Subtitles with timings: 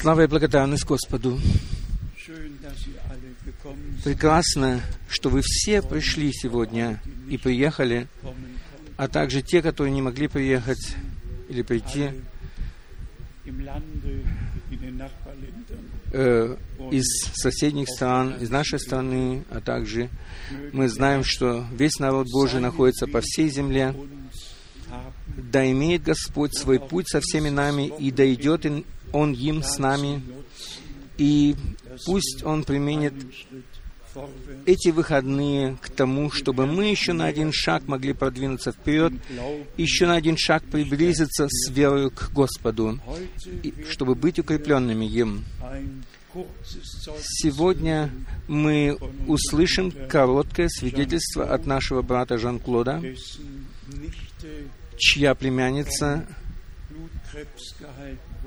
[0.00, 1.38] Слава и благодарность Господу.
[4.04, 8.08] Прекрасно, что вы все пришли сегодня и приехали,
[8.96, 10.96] а также те, которые не могли приехать
[11.48, 12.10] или прийти
[16.12, 16.56] э,
[16.90, 17.04] из
[17.34, 20.10] соседних стран, из нашей страны, а также
[20.72, 23.94] мы знаем, что весь народ Божий находится по всей земле.
[25.50, 28.66] Да имеет Господь свой путь со всеми нами, и да идет
[29.12, 30.22] Он им с нами,
[31.16, 31.56] и
[32.04, 33.14] пусть Он применит
[34.66, 39.12] эти выходные к тому, чтобы мы еще на один шаг могли продвинуться вперед,
[39.76, 43.00] еще на один шаг приблизиться с верою к Господу,
[43.88, 45.44] чтобы быть укрепленными им.
[47.22, 48.10] Сегодня
[48.48, 53.02] мы услышим короткое свидетельство от нашего брата Жан-Клода,
[54.98, 56.26] чья племянница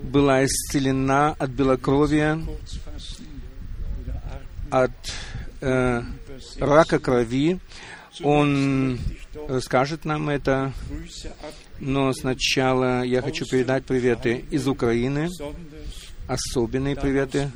[0.04, 2.40] была исцелена от белокровия,
[4.70, 4.92] от
[5.62, 6.02] э,
[6.60, 7.60] рака крови.
[8.24, 9.00] Он
[9.48, 10.74] расскажет нам это,
[11.80, 15.30] но сначала я хочу передать приветы из Украины,
[16.28, 17.52] особенные приветы,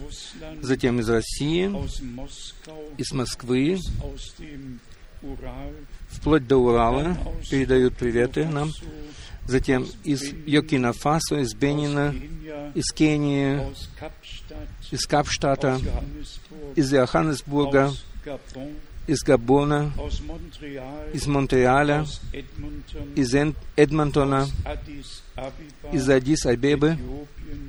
[0.62, 1.70] затем из России,
[2.98, 3.78] из Москвы,
[6.16, 7.18] вплоть до Урала
[7.50, 8.72] передают приветы нам,
[9.46, 12.14] затем из Йокина Фасо, из Бенина,
[12.74, 13.62] из Кении,
[14.92, 15.80] из Капштата,
[16.76, 17.92] из Йоханнесбурга,
[19.08, 19.94] из Габона,
[21.14, 22.06] из Монреаля,
[23.16, 23.36] из
[23.76, 24.48] Эдмонтона,
[25.92, 26.98] из Адис-Абебы,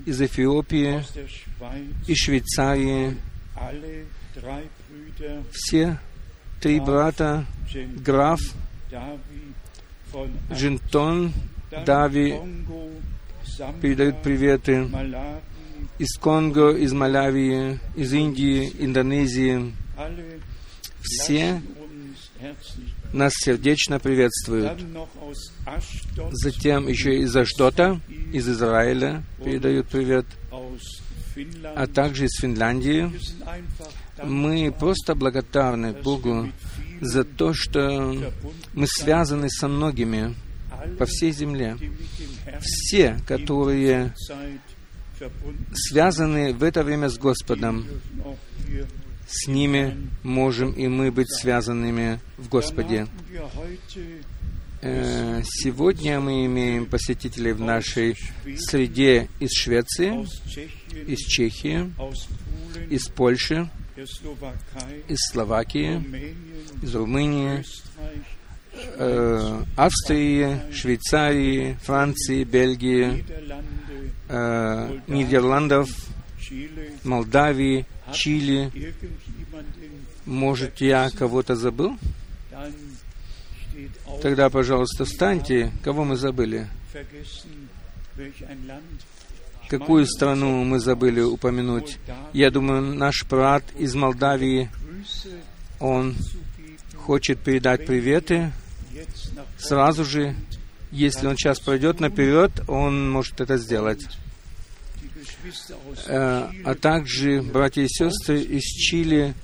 [0.07, 1.05] из Эфиопии,
[2.07, 3.17] из Швейцарии.
[5.53, 5.99] Все
[6.61, 7.45] три брата,
[7.97, 8.41] граф,
[10.53, 11.33] Джинтон,
[11.85, 12.35] Дави
[13.81, 14.89] передают приветы
[15.99, 19.75] из Конго, из Малявии, из Индии, Индонезии.
[21.01, 21.63] Все
[23.13, 24.73] нас сердечно приветствуют.
[26.33, 28.01] Затем еще из Аждота,
[28.33, 30.27] из Израиля передают привет,
[31.75, 33.11] а также из Финляндии.
[34.23, 36.51] Мы просто благодарны Богу
[37.01, 38.33] за то, что
[38.75, 40.35] мы связаны со многими
[40.99, 41.77] по всей земле.
[42.61, 44.15] Все, которые
[45.75, 47.87] связаны в это время с Господом,
[49.27, 53.09] с ними можем и мы быть связанными в Господе.
[54.83, 58.15] Э, сегодня мы имеем посетителей в нашей
[58.59, 60.27] среде из Швеции,
[61.07, 61.91] из Чехии,
[62.91, 66.03] из Польши, из Словакии,
[66.83, 67.65] из Румынии,
[68.75, 73.25] э, Австрии, Швейцарии, Франции, Бельгии,
[74.29, 75.89] э, Нидерландов,
[77.05, 78.71] Молдавии, Чили.
[80.27, 81.97] Может, я кого-то забыл?
[84.23, 85.73] Тогда, пожалуйста, встаньте.
[85.83, 86.69] Кого мы забыли?
[89.69, 91.99] Какую страну мы забыли упомянуть?
[92.33, 94.71] Я думаю, наш брат из Молдавии,
[95.81, 96.17] он
[96.97, 98.53] хочет передать приветы.
[99.59, 100.35] Сразу же,
[100.91, 104.07] если он сейчас пройдет наперед, он может это сделать.
[106.07, 109.35] Э, а также братья и сестры из Чили,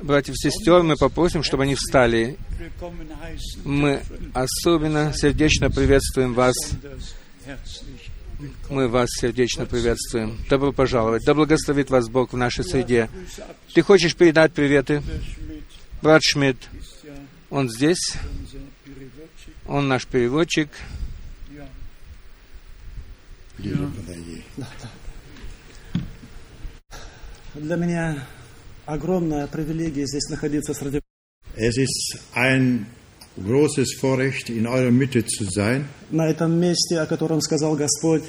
[0.00, 2.38] братьев и сестер, мы попросим, чтобы они встали.
[3.64, 4.02] Мы
[4.32, 6.54] особенно сердечно приветствуем вас.
[8.68, 10.38] Мы вас сердечно приветствуем.
[10.50, 11.24] Добро пожаловать.
[11.24, 13.08] Да благословит вас Бог в нашей среде.
[13.72, 15.02] Ты хочешь передать приветы?
[16.02, 16.68] Брат Шмидт,
[17.50, 18.14] он здесь.
[19.66, 20.68] Он наш переводчик.
[27.54, 28.26] Для меня
[28.84, 31.00] огромная привилегия здесь находиться среди
[31.56, 32.86] Es ist ein
[33.43, 35.85] großes Vorrecht, in eurer Mitte zu sein.
[36.11, 38.23] на этом месте, о котором сказал Господь,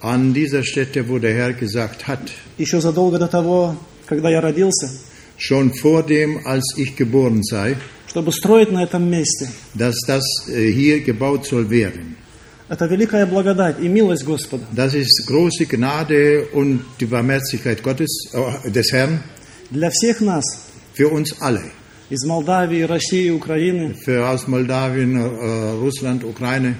[0.00, 3.76] An dieser Stätte, wo der Herr gesagt hat, еще задолго до того,
[4.06, 4.88] когда я родился,
[5.36, 7.76] schon vor dem, als ich geboren sei,
[8.08, 9.48] чтобы строить на этом месте.
[9.74, 12.16] dass das äh, hier gebaut soll werden.
[12.68, 14.64] Это великая благодать и милость Господа.
[14.74, 19.20] Das ist große Gnade und die Barmherzigkeit Gottes, äh, des Herrn
[19.70, 20.44] Для всех нас,
[20.94, 21.62] für uns alle.
[22.09, 26.75] Из Молдавии, России, Украины, Für aus Moldawien, äh, Russland, Ukraine.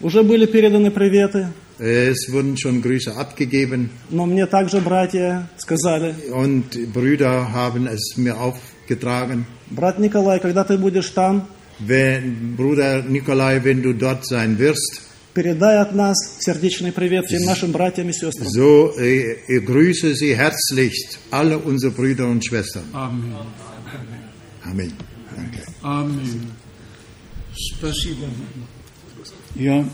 [0.00, 1.48] уже были переданы приветы,
[1.78, 8.36] Es wurden schon Grüße abgegeben но мне также братья сказали, und Brüder haben es mir
[8.38, 9.46] aufgetragen.
[9.70, 11.46] брат Николай, когда ты будешь там,
[11.80, 15.02] Wenn, Bruder Nikolai, wenn du dort sein wirst,
[15.32, 18.48] Передай от нас сердечный привет всем нашим братьям и сестрам.
[18.48, 22.82] So äh, ich grüße Sie herzlichst, alle unsere Brüder und Schwestern.
[22.92, 23.32] Amen.
[24.63, 24.93] Amen.
[25.35, 25.63] Danke.
[25.81, 26.51] Amen.
[27.53, 28.27] Спасибо.
[29.55, 29.87] Ja,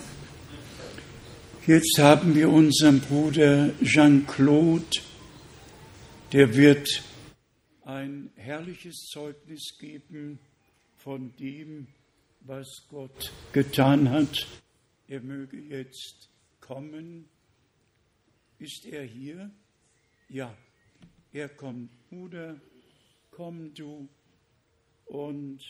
[1.68, 5.02] jetzt haben wir unseren Bruder Jean-Claude,
[6.32, 7.04] der wird
[7.84, 10.40] ein herrliches Zeugnis geben
[10.98, 11.88] von dem,
[12.42, 14.48] was Gott getan hat.
[15.08, 16.30] Er möge jetzt
[16.60, 17.26] kommen.
[18.60, 19.52] Ist er hier?
[20.30, 20.56] Ja,
[21.34, 21.90] er kommt.
[22.10, 22.60] Bruder,
[23.32, 24.08] komm du
[25.07, 25.61] Und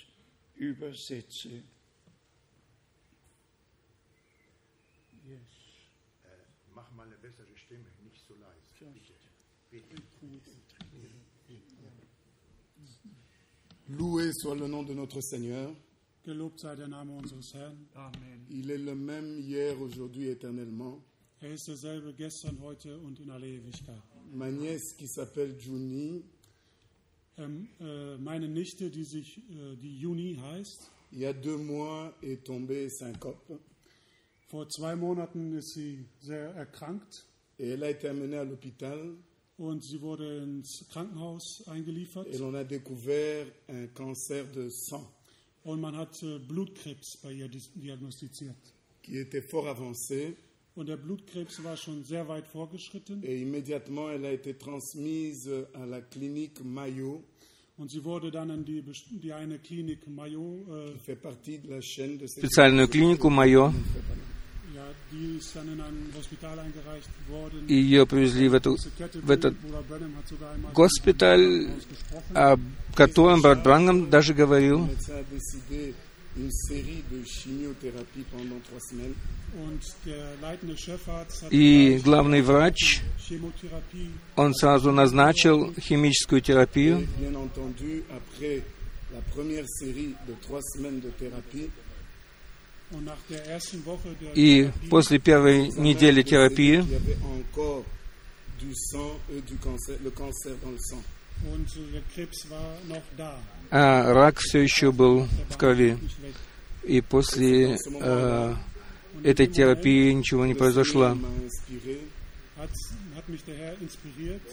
[0.54, 1.62] übersetze.
[6.74, 8.66] Mach mal eine bessere Stimme, nicht so leise.
[13.88, 15.74] Loué soit le nom de notre Seigneur.
[16.24, 17.88] Gelobt sei der Name unseres Herrn.
[17.94, 18.44] Amen.
[18.50, 21.00] Il est le même hier, aujourd'hui, éternellement.
[21.40, 24.02] Er ist derselbe gestern, heute und in alle Ewigkeit.
[24.32, 26.24] Ma nièce qui s'appelle Juni,
[27.38, 32.12] Ähm, äh, meine Nichte, die sich äh, die Juni heißt, il y a deux mois
[32.22, 33.58] est tombée syncope.
[34.48, 37.26] Vor zwei Monaten ist sie sehr erkrankt.
[37.58, 39.14] Et elle a été amenée à l'hôpital.
[39.58, 42.26] Und sie wurde ins Krankenhaus eingeliefert.
[42.26, 45.06] Et l'on a découvert un cancer de sang
[45.66, 48.56] und man hat äh, Blutkrebs bei ihr diagnostiziert.
[49.02, 50.36] qui était fort avancé
[50.76, 55.86] Und der Blutkrebs war schon sehr weit vorgeschritten et immédiatement elle a été transmise à
[55.86, 57.24] la clinique Mayo
[57.78, 58.82] und sie wurde dann in die,
[59.22, 63.72] die eine Klinik Mayo, äh, специальную клинику Майо.
[64.74, 67.66] ja, die ist dann in ein Hospital eingereicht worden.
[67.68, 69.54] И ее привезли в эту в этот
[70.74, 71.70] госпиталь,
[72.34, 72.56] о
[72.94, 74.88] котором брат Брангам даже говорил.
[81.50, 83.00] И главный врач,
[84.36, 87.06] он сразу назначил химическую терапию.
[94.34, 96.84] И после первой недели терапии
[101.44, 103.30] euh, äh,
[103.70, 105.98] а рак все еще был в крови.
[106.84, 108.54] И после э,
[109.24, 111.16] этой терапии ничего не произошло.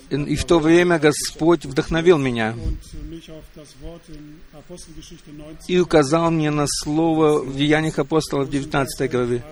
[0.09, 5.31] И в то время Господь вдохновил меня und äh, mich auf das Wort in Apostelgeschichte
[5.31, 9.43] 19 и указал мне на слово в Деяниях апостолов 19 главе,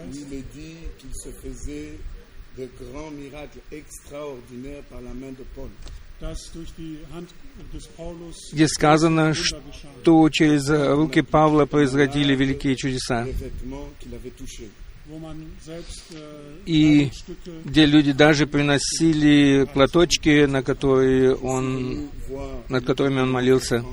[8.54, 13.34] где сказано, что через руки Павла производили великие чудеса, äh,
[16.66, 17.12] И
[17.66, 22.10] где люди даже приносили платочки, на которые он,
[22.70, 23.84] над которыми он молился.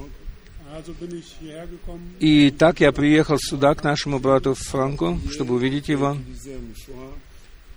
[2.21, 6.17] И так я приехал сюда, к нашему брату Франку, чтобы увидеть его.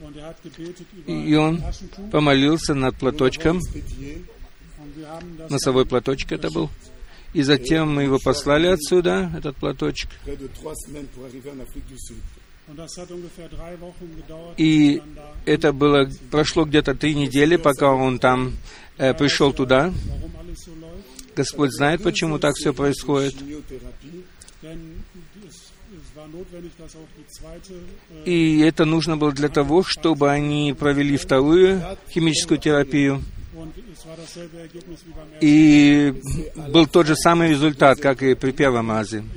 [0.01, 0.35] er
[1.07, 1.63] И он
[2.11, 3.59] помолился над платочком,
[5.49, 6.69] носовой платочек это был.
[7.33, 10.09] И затем мы его послали отсюда, этот платочек.
[14.57, 15.01] И
[15.45, 18.53] это было, прошло где-то три недели, пока он там
[18.97, 19.93] э, пришел туда.
[21.35, 23.35] Господь знает, почему так все происходит.
[28.25, 33.21] И это нужно было для того, чтобы они провели вторую химическую терапию.
[35.41, 36.13] И
[36.69, 39.29] был тот же самый результат, как и при первом zweiten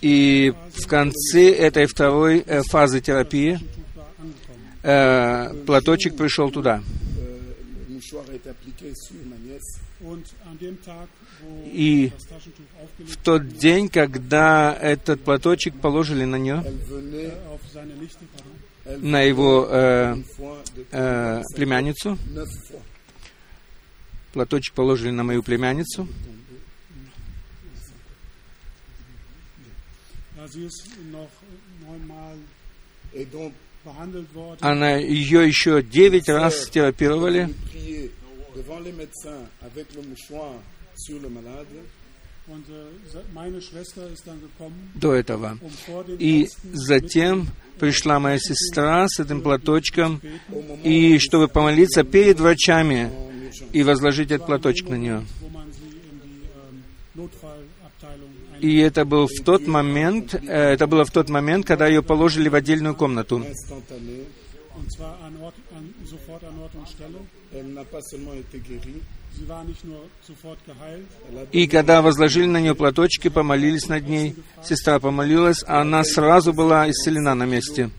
[0.00, 3.58] И в конце этой второй э, фазы терапии
[4.82, 6.82] э, платочек пришел туда.
[7.18, 7.40] euh,
[11.72, 12.12] И
[12.98, 16.64] в тот день, когда этот платочек положили на нее,
[18.84, 20.16] На его э,
[20.90, 22.18] э, племянницу,
[24.32, 26.08] платочек положили на мою племянницу,
[34.60, 37.54] она ее еще девять раз терапировали,
[44.94, 45.58] до этого.
[45.60, 50.20] um И затем пришла моя сестра с этим платочком,
[50.84, 53.10] и чтобы помолиться перед врачами
[53.72, 55.24] и возложить этот платочек на нее.
[56.62, 56.82] ähm,
[58.60, 62.48] И это был в тот момент, э, это было в тот момент, когда ее положили
[62.48, 63.44] в отдельную комнату.
[71.52, 76.90] И когда возложили на нее платочки, помолились над ней, сестра помолилась, а она сразу была
[76.90, 77.90] исцелена на месте.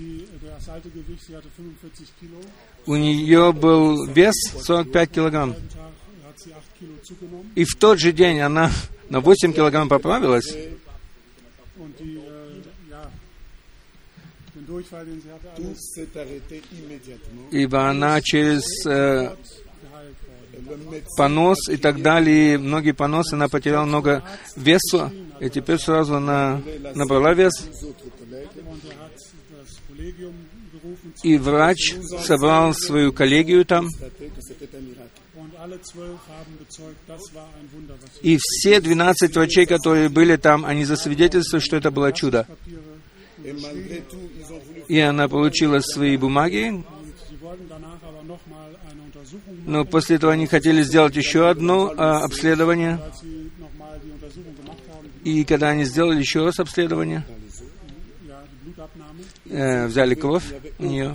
[0.00, 2.40] die, das alte Gewicht, sie hatte 45 Kilo.
[2.86, 5.50] У нее был вес 45 килограмм.
[5.50, 5.92] Am Tag
[6.26, 8.70] hat sie 8 Kilo zugenommen И в тот же день она
[9.08, 10.50] на 8 килограмм поправилась.
[10.52, 10.76] äh.
[17.50, 19.34] Ибо она через э,
[21.16, 24.22] понос и так далее, многие поносы, она потеряла много
[24.56, 26.60] веса, и теперь сразу она
[26.94, 27.52] набрала вес.
[31.22, 33.88] И врач собрал свою коллегию там,
[38.22, 42.46] и все 12 врачей, которые были там, они засвидетельствовали, что это было чудо.
[44.88, 46.82] И она получила свои бумаги,
[49.66, 53.00] но после этого они хотели сделать еще одно а, обследование.
[55.24, 57.24] И когда они сделали еще раз обследование,
[59.46, 60.44] э, взяли кровь
[60.78, 61.14] у нее,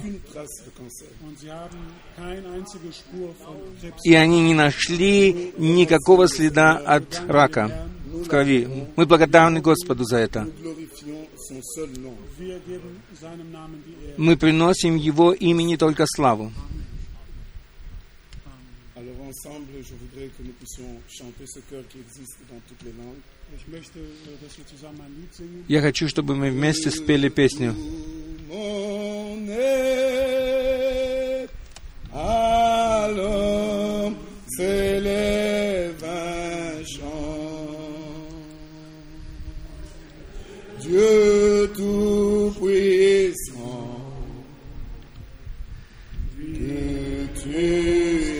[4.03, 8.87] и они не нашли никакого следа от рака в крови.
[8.95, 10.47] Мы благодарны Господу за это.
[14.17, 16.51] Мы приносим Его имени только славу.
[19.44, 22.92] Alors ensemble, je voudrais que nous puissions chanter ce chœur qui existe dans toutes les
[22.92, 23.20] langues.
[23.54, 25.64] Ich möchte, äh, dass wir zusammen ein Lied singen.
[25.68, 27.74] Я хочу, чтобы мы вместе спели песню.
[28.48, 30.70] Mon aide,
[32.14, 34.16] à l'homme
[34.48, 38.26] s'élève un chant.
[40.80, 42.70] Dieu tout-puissant,
[46.38, 48.33] que tu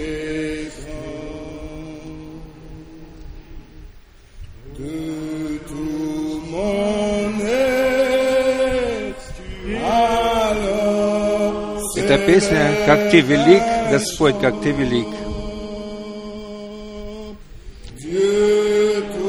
[11.98, 15.08] Эта песня «Как Ты велик, Господь, как Ты велик».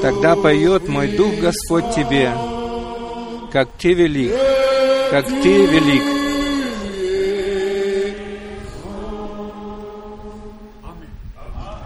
[0.03, 2.31] Тогда поет мой дух Господь Тебе,
[3.51, 4.33] как Ты велик,
[5.11, 6.03] как Ты велик.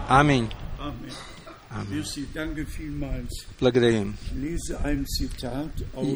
[0.09, 0.51] Аминь.
[3.59, 4.17] Благодарим.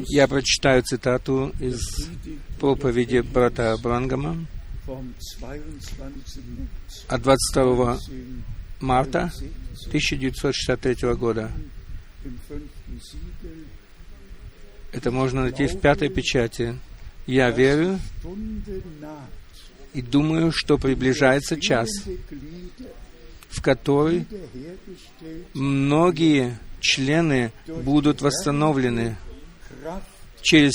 [0.07, 2.09] Я прочитаю цитату из
[2.59, 4.45] проповеди брата Брангама
[4.87, 5.97] vom 22.
[5.99, 8.11] März от 22 10
[8.79, 9.31] марта
[9.87, 11.51] 1963 года.
[14.91, 16.77] Это можно найти в пятой печати.
[17.27, 17.99] Я верю
[19.93, 21.89] и думаю, что приближается час,
[23.55, 29.17] в wiederhergestellt, многие члены будут восстановлены
[30.41, 30.73] через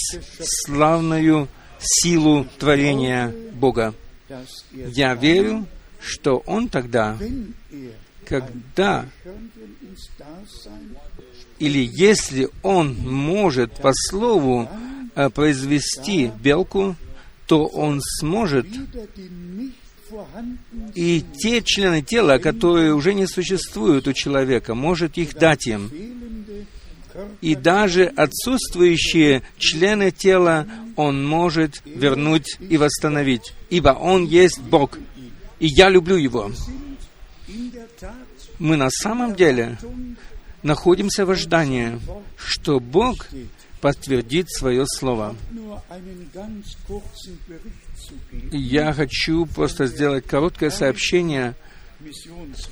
[0.65, 3.95] славную силу творения Бога.
[4.73, 5.67] Я верю,
[6.01, 7.19] что Он тогда,
[8.25, 9.07] когда
[11.59, 14.69] или если Он может по слову
[15.15, 16.97] э, произвести белку,
[17.47, 18.67] то Он сможет
[20.95, 25.91] и те члены тела, которые уже не существуют у человека, может их дать им.
[27.41, 34.99] И даже отсутствующие члены тела Он может вернуть и восстановить, ибо Он есть Бог.
[35.59, 36.51] И я люблю Его.
[38.59, 39.79] Мы на самом деле
[40.63, 41.99] находимся в ожидании,
[42.37, 43.29] что Бог
[43.81, 45.35] подтвердит свое слово.
[48.53, 51.55] Я хочу просто сделать короткое сообщение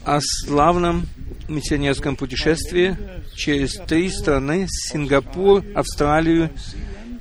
[0.04, 1.06] о славном
[1.48, 2.96] миссионерском путешествии
[3.34, 6.50] через три страны— Сингапур, Австралию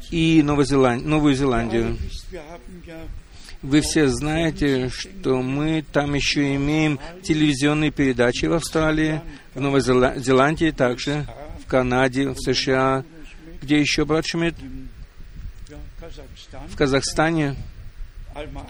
[0.10, 1.98] и Новозеланд- Новую Зеландию.
[3.62, 9.22] Вы все знаете, что мы там еще имеем телевизионные передачи в Австралии,
[9.56, 11.26] в Новой Зела- Зеландии, также
[11.64, 13.04] в Канаде, в США.
[13.62, 14.56] Где еще, брат Шмидт?
[16.70, 17.56] В Казахстане,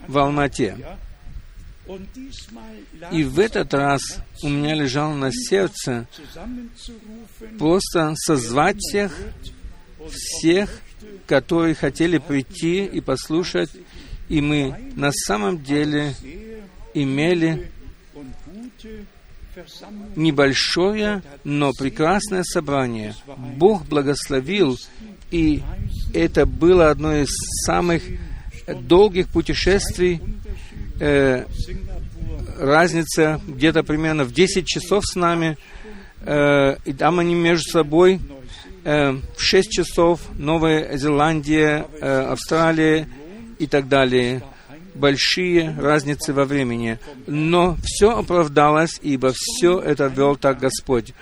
[0.08, 0.78] в Алмате.
[3.12, 4.02] И в этот раз
[4.44, 6.06] у меня лежало на сердце
[7.58, 9.18] просто созвать всех,
[10.10, 10.82] всех,
[11.26, 13.70] которые хотели прийти и послушать,
[14.28, 16.14] и мы на самом деле
[16.94, 17.72] имели
[20.16, 23.16] небольшое, но прекрасное собрание.
[23.56, 24.78] Бог благословил,
[25.32, 25.64] и
[26.14, 27.30] это было одно из
[27.66, 28.04] самых
[28.68, 30.22] долгих путешествий.
[31.00, 31.46] Э,
[32.58, 35.58] разница где-то примерно в 10 часов с нами,
[36.22, 38.20] э, и там они между собой
[38.84, 43.08] э, в 6 часов Новая Зеландия, э, Австралия
[43.60, 44.42] и так далее
[44.98, 47.00] большие разницы во времени.
[47.28, 51.14] Но все оправдалось, ибо все это вел так Господь.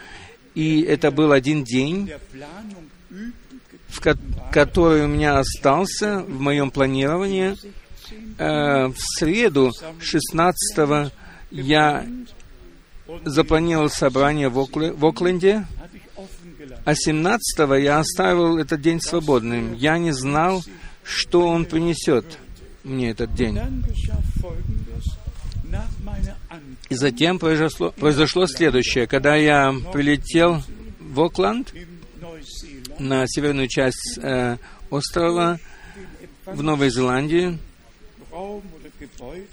[0.54, 2.10] И это был один день,
[3.96, 4.18] в ко-
[4.52, 7.56] который у меня остался в моем планировании.
[8.38, 9.72] Э, в среду
[10.02, 11.12] 16
[11.52, 12.06] я
[13.24, 15.66] запланировал собрание в, Окли- в Окленде,
[16.84, 19.74] а 17 я оставил этот день свободным.
[19.74, 20.64] Я не знал,
[21.04, 22.38] что он принесет
[22.84, 23.56] мне этот день.
[26.90, 29.08] И затем произошло, произошло следующее.
[29.08, 30.62] Когда я прилетел
[31.00, 31.74] в Окленд,
[33.00, 34.58] на северную часть э,
[34.90, 35.60] острова,
[36.46, 37.58] в Новой Зеландии,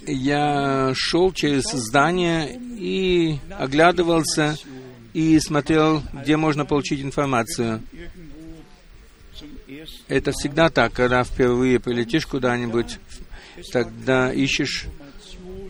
[0.05, 4.57] я шел через здание и оглядывался
[5.13, 7.81] и смотрел, где можно получить информацию.
[10.07, 12.99] Это всегда так, когда впервые прилетишь куда-нибудь,
[13.71, 14.85] тогда ищешь,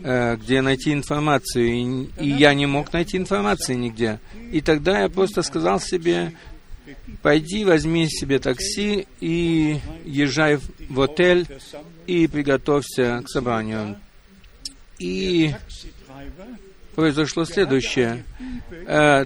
[0.02, 1.66] э, где найти информацию.
[1.66, 4.20] И, и я не мог найти информации нигде.
[4.52, 6.32] И тогда я просто сказал себе,
[7.22, 11.46] пойди, возьми себе такси и езжай в отель
[12.06, 13.96] и приготовься к собранию.
[14.98, 15.54] И
[16.94, 18.24] произошло следующее.
[18.86, 19.24] Э,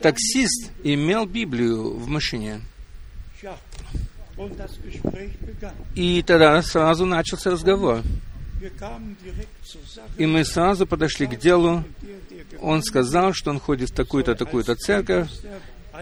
[0.00, 2.60] таксист имел Библию в машине.
[5.94, 8.02] И тогда сразу начался разговор.
[10.18, 11.84] И мы сразу подошли к делу.
[12.60, 15.28] Он сказал, что он ходит в такую-то, такую-то церковь,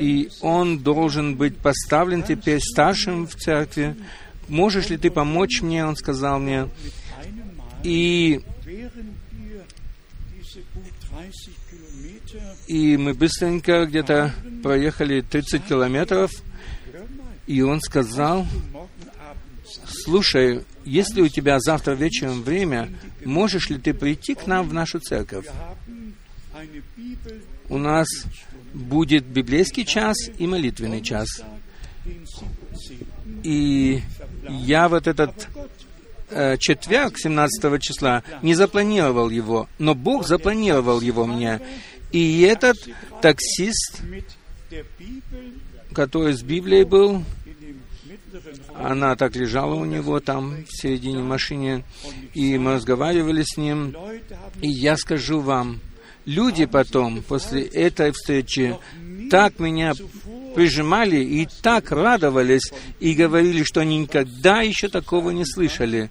[0.01, 3.97] и он должен быть поставлен теперь старшим в церкви.
[4.49, 6.69] Можешь ли ты помочь мне, он сказал мне.
[7.83, 8.41] И,
[12.66, 16.31] и мы быстренько где-то проехали 30 километров,
[17.47, 18.47] и он сказал,
[19.87, 22.90] слушай, если у тебя завтра вечером время,
[23.25, 25.47] можешь ли ты прийти к нам в нашу церковь?
[27.68, 28.07] У нас
[28.75, 31.29] будет библейский час и молитвенный час.
[33.43, 34.03] И
[34.49, 35.49] я вот этот
[36.31, 41.61] э, четверг, 17 числа, не запланировал его, но Бог запланировал его мне.
[42.13, 42.77] И этот
[43.23, 44.03] таксист,
[45.93, 47.25] который с Библией был,
[48.75, 51.85] она так лежала у него там в середине машины,
[52.35, 53.97] и мы разговаривали с ним.
[54.61, 55.81] И я скажу вам,
[56.27, 58.77] люди потом, после этой встречи,
[59.31, 59.95] так меня
[60.55, 66.11] прижимали и так радовались, и говорили, что они никогда еще такого не слышали,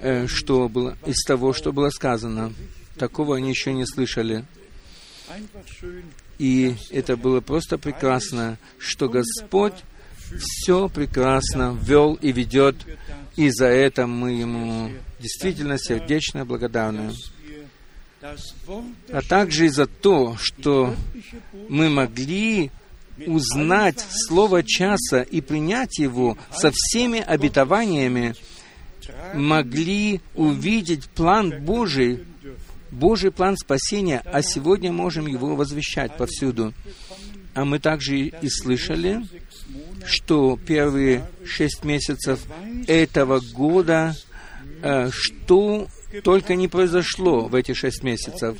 [0.00, 2.52] э, что было из того, что было сказано.
[2.96, 4.44] Такого они еще не слышали.
[6.38, 9.74] И это было просто прекрасно, что Господь
[10.38, 12.76] все прекрасно вел и ведет,
[13.36, 17.12] и за это мы Ему действительно сердечно благодарны.
[19.12, 20.94] А также и за то, что
[21.68, 22.70] мы могли
[23.26, 28.34] узнать Слово часа и принять его со всеми обетованиями,
[29.34, 32.24] могли увидеть план Божий,
[32.90, 36.74] Божий план спасения, а сегодня можем его возвещать повсюду.
[37.54, 39.26] А мы также и слышали,
[40.04, 42.40] что первые шесть месяцев
[42.86, 44.14] этого года,
[44.82, 45.88] э, что
[46.22, 48.58] только не произошло в эти шесть месяцев,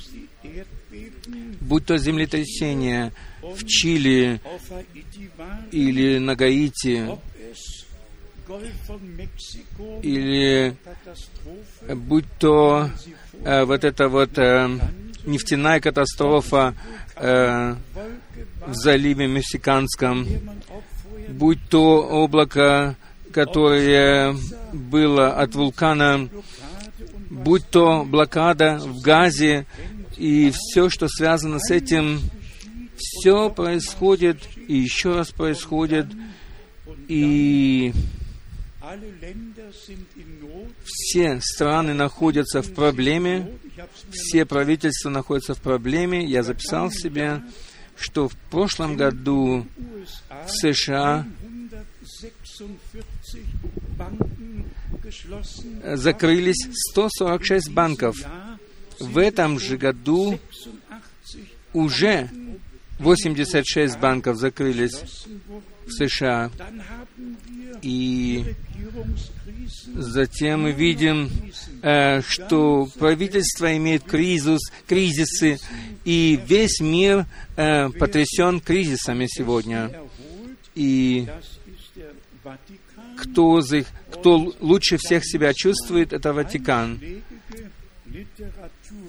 [1.61, 4.41] будь то землетрясение в Чили
[5.71, 7.07] или на Гаити,
[10.01, 10.75] или
[11.95, 12.89] будь то
[13.43, 14.79] э, вот эта вот э,
[15.25, 16.73] нефтяная катастрофа
[17.15, 17.75] э,
[18.65, 20.27] в заливе Мексиканском,
[21.29, 22.95] будь то облако,
[23.31, 24.35] которое
[24.73, 26.29] было от вулкана,
[27.29, 29.65] будь то блокада в Газе
[30.17, 32.19] и все, что связано с этим,
[32.97, 34.37] все происходит
[34.67, 36.07] и еще раз происходит,
[37.07, 37.93] и
[40.83, 43.47] все страны находятся в проблеме,
[44.11, 46.25] все правительства находятся в проблеме.
[46.25, 47.41] Я записал себе,
[47.95, 49.65] что в прошлом году
[50.45, 51.25] в США
[55.83, 58.15] закрылись 146 банков.
[58.99, 60.39] В этом же году
[61.73, 62.29] уже
[62.99, 65.01] 86 банков закрылись
[65.85, 66.51] в США.
[67.81, 68.43] И
[69.95, 71.29] затем мы видим,
[71.81, 75.59] э, что правительство имеет кризис, кризисы,
[76.03, 79.91] и весь мир э, потрясен кризисами сегодня.
[80.75, 81.27] И
[83.21, 86.99] кто, их, кто лучше всех себя чувствует, это Ватикан.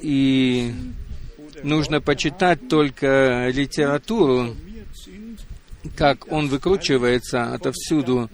[0.02, 0.74] И
[1.62, 4.56] нужно почитать только литературу,
[5.96, 8.30] как он выкручивается отовсюду,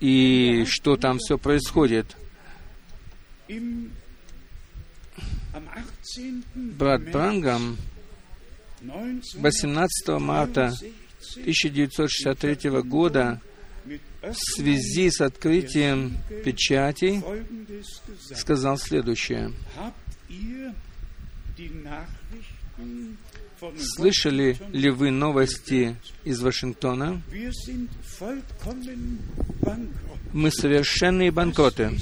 [0.00, 2.16] и что там все происходит.
[6.54, 7.76] Брат Брангам
[8.82, 10.72] 18 марта
[11.36, 13.40] 1963 года
[14.32, 17.22] в связи с открытием печати
[18.34, 19.52] сказал следующее.
[23.96, 27.22] Слышали ли вы новости из Вашингтона?
[30.32, 31.98] Мы совершенные банкроты.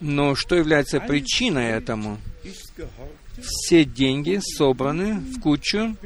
[0.00, 2.18] Но что является причиной этому?
[3.40, 5.96] Все деньги собраны в кучу,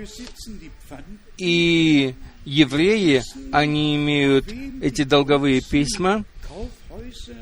[1.38, 2.14] и
[2.46, 4.46] евреи, они имеют
[4.80, 6.24] эти долговые письма,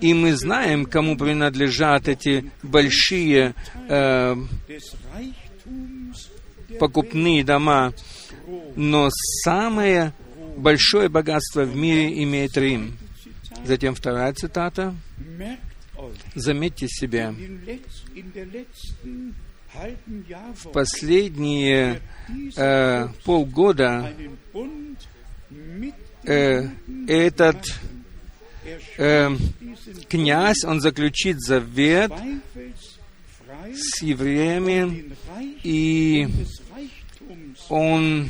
[0.00, 3.54] и мы знаем, кому принадлежат эти большие
[3.88, 4.36] э,
[6.80, 7.92] покупные дома,
[8.74, 9.08] но
[9.44, 10.12] самое
[10.56, 12.96] большое богатство в мире имеет Рим.
[13.64, 14.94] Затем вторая цитата.
[16.34, 17.34] Заметьте себе,
[20.62, 22.00] в последние
[22.56, 24.12] э, полгода
[26.26, 26.68] э,
[27.06, 27.56] этот
[28.96, 29.30] э,
[30.08, 32.12] князь, он заключит завет
[33.74, 35.12] с евреями,
[35.62, 36.28] и
[37.68, 38.28] он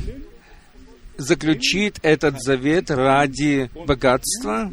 [1.17, 4.71] заключит этот завет ради богатства,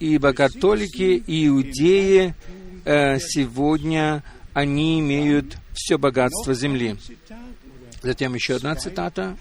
[0.00, 2.34] ибо католики и иудеи
[2.84, 6.96] э, сегодня они имеют все богатство земли.
[8.02, 9.36] Затем еще одна цитата,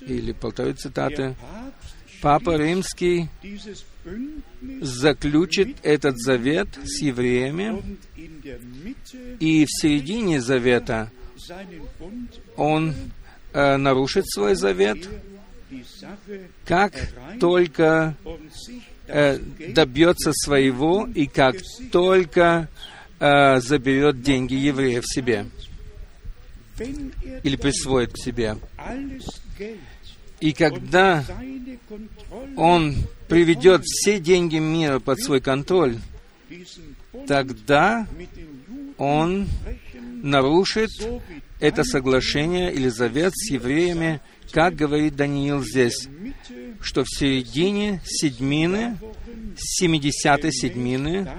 [0.00, 1.34] или полторы цитаты.
[2.22, 3.28] Папа Римский
[4.80, 7.98] заключит этот завет с евреями,
[9.40, 11.10] и в середине завета
[12.56, 12.94] он
[13.52, 14.98] э, нарушит свой завет,
[16.64, 16.92] как
[17.40, 18.14] только
[19.08, 19.38] э,
[19.74, 21.56] добьется своего и как
[21.90, 22.68] только
[23.18, 25.46] э, заберет деньги евреев себе
[27.42, 28.56] или присвоит к себе.
[30.42, 31.24] И когда
[32.56, 32.96] он
[33.28, 35.98] приведет все деньги мира под свой контроль,
[37.28, 38.08] тогда
[38.98, 39.46] он
[40.20, 40.90] нарушит
[41.60, 46.08] это соглашение или завет с евреями, как говорит Даниил здесь,
[46.80, 48.98] что в середине седьмины,
[49.56, 51.30] семидесятой седьмины,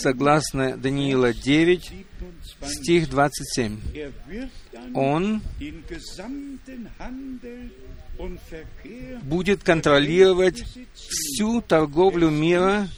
[0.00, 1.92] согласно Даниила 9,
[2.68, 3.80] стих 27,
[4.94, 5.42] он
[9.22, 12.88] будет контролировать всю торговлю мира,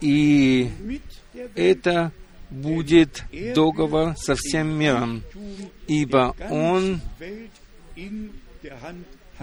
[0.00, 0.70] и
[1.54, 2.12] это
[2.50, 3.24] будет
[3.54, 5.22] договор со всем миром,
[5.86, 7.00] ибо он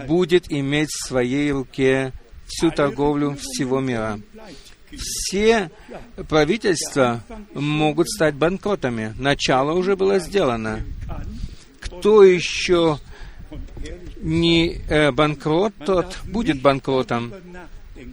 [0.06, 2.12] будет иметь в своей руке
[2.46, 4.20] всю торговлю всего мира.
[4.96, 5.70] Все
[6.28, 7.22] правительства
[7.54, 9.14] могут стать банкротами.
[9.18, 10.80] Начало уже было сделано.
[11.80, 12.98] Кто еще
[14.22, 17.32] не э, банкрот, тот будет банкротом.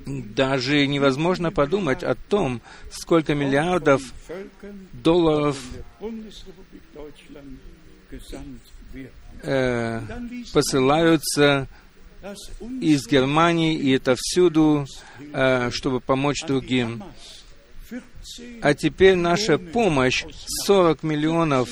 [0.06, 4.02] Даже невозможно подумать о том, сколько миллиардов
[4.91, 5.58] долларов
[9.43, 10.02] э,
[10.54, 11.67] посылаются
[12.82, 14.86] из Германии, и это всюду,
[15.32, 17.04] э, чтобы помочь другим.
[18.62, 20.26] А теперь наша помощь,
[20.65, 21.69] 40 миллионов,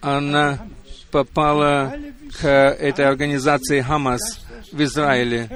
[0.00, 0.66] она
[1.10, 1.94] попала
[2.40, 4.20] к этой организации Хамас
[4.72, 5.48] в Израиле.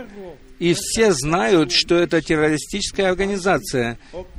[0.59, 3.99] И все знают, что это террористическая организация.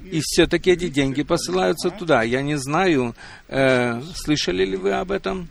[0.10, 2.24] И все-таки эти деньги посылаются туда.
[2.24, 3.16] Я не знаю,
[3.48, 5.48] э, слышали ли вы об этом,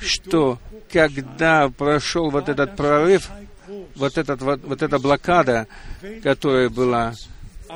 [0.00, 0.58] что
[0.90, 3.28] когда прошел вот этот прорыв,
[3.96, 5.66] вот, этот, вот, вот эта блокада,
[6.22, 7.12] которая была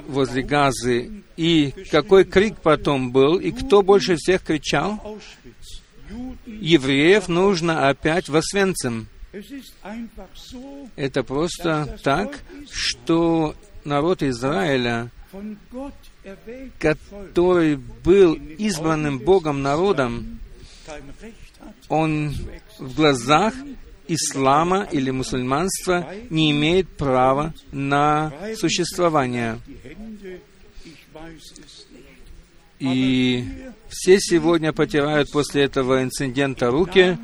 [0.06, 5.18] возле Газы, и какой крик потом был, и кто больше всех кричал?
[6.46, 9.08] Евреев нужно опять в Освенцим.
[10.96, 15.10] Это просто так, что народ Израиля,
[16.78, 20.38] который был избранным Богом народом,
[21.88, 22.34] он
[22.78, 23.54] в глазах
[24.08, 29.58] ислама или мусульманства не имеет права на существование.
[32.78, 33.44] И
[33.92, 37.18] все сегодня потирают после этого инцидента руки,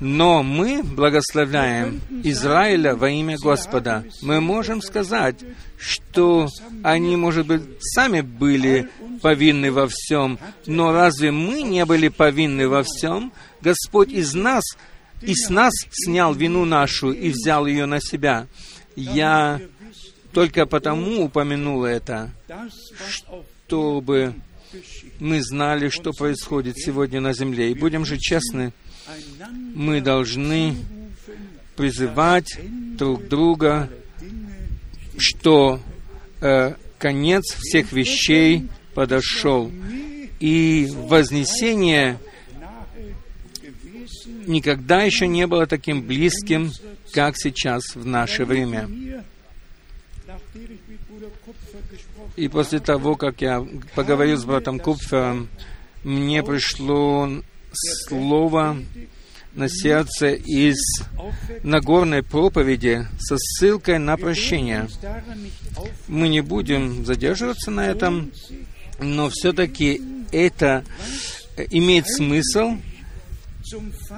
[0.00, 4.04] но мы благословляем Израиля во имя Господа.
[4.22, 5.36] Мы можем сказать,
[5.78, 6.48] что
[6.82, 8.88] они, может быть, сами были
[9.22, 13.32] повинны во всем, но разве мы не были повинны во всем?
[13.60, 14.64] Господь из нас,
[15.22, 18.48] и с нас снял вину нашу и взял ее на себя.
[18.96, 19.60] Я
[20.32, 22.30] только потому упомянул это,
[23.08, 24.34] чтобы
[25.20, 27.70] мы знали, что происходит сегодня на земле.
[27.70, 28.72] И будем же честны,
[29.74, 30.74] мы должны
[31.76, 32.58] призывать
[32.96, 33.90] друг друга,
[35.18, 35.80] что
[36.40, 39.70] э, конец всех вещей подошел.
[40.40, 42.18] И вознесение
[44.46, 46.72] никогда еще не было таким близким,
[47.12, 48.88] как сейчас в наше время.
[48.88, 49.24] mir,
[50.26, 51.79] nachdem ich mit Bruder Kupfer gesprochen
[52.36, 55.48] И после того, как я поговорил с братом Купфером,
[56.04, 57.28] мне пришло
[57.72, 58.78] слово
[59.54, 60.78] на сердце из
[61.62, 64.88] Нагорной проповеди со ссылкой на прощение.
[66.08, 68.32] Мы не будем задерживаться на этом,
[69.00, 70.00] но все-таки
[70.30, 70.84] это
[71.56, 72.76] э, имеет смысл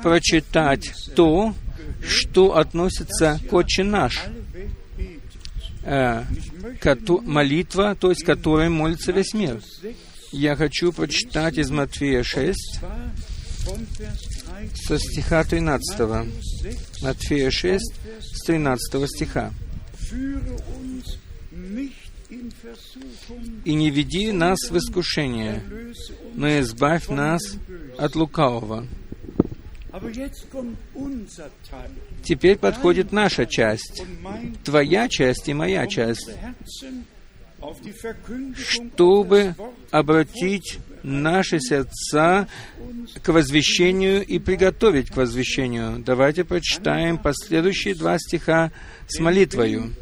[0.02, 1.54] прочитать то,
[2.06, 4.24] что относится к «Отче наш».
[5.84, 6.24] Э,
[7.24, 9.60] молитва, то есть которой молится весь мир.
[10.32, 13.10] Я хочу прочитать из Матфея 6, Zwar
[13.64, 16.28] vom Vers 13 со стиха 13.
[17.02, 19.52] Матфея 6, с 13 стиха.
[23.64, 25.62] «И не веди нас в искушение,
[26.34, 27.42] но избавь нас
[27.98, 28.86] от лукавого».
[32.24, 34.02] Теперь подходит наша часть,
[34.64, 36.30] твоя часть и моя часть,
[38.56, 39.54] чтобы
[39.90, 42.48] обратить наши сердца
[43.22, 45.98] к возвещению и приготовить к возвещению.
[45.98, 48.72] Давайте прочитаем последующие два стиха
[49.08, 49.94] с молитвою.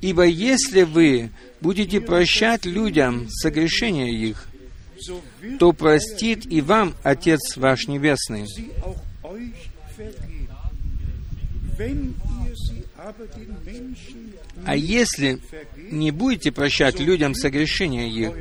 [0.00, 4.48] «Ибо если вы будете прощать людям согрешения их,
[5.58, 8.46] то простит и вам Отец ваш Небесный.
[14.64, 15.40] А если
[15.90, 18.32] не будете прощать людям согрешения их,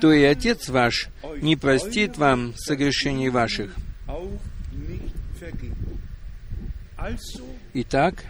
[0.00, 1.08] то и Отец ваш
[1.40, 3.74] не простит вам согрешений ваших.
[7.74, 8.24] Итак,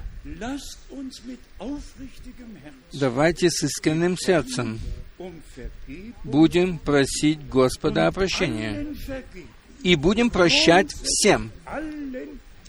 [2.93, 4.81] давайте с искренним сердцем
[6.25, 8.97] будем просить Господа о прощении.
[9.83, 11.51] И будем прощать всем,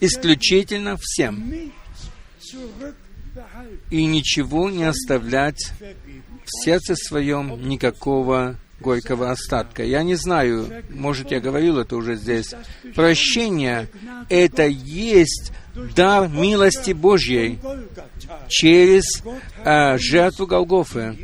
[0.01, 1.71] исключительно всем.
[3.89, 5.71] И ничего не оставлять
[6.45, 9.83] в сердце своем никакого горького остатка.
[9.83, 12.53] Я не знаю, может, я говорил это уже здесь.
[12.93, 13.87] Прощение—
[14.29, 15.51] это есть
[15.95, 17.59] дар милости Божьей
[18.47, 19.23] через
[19.63, 21.15] э, жертву Голгофы.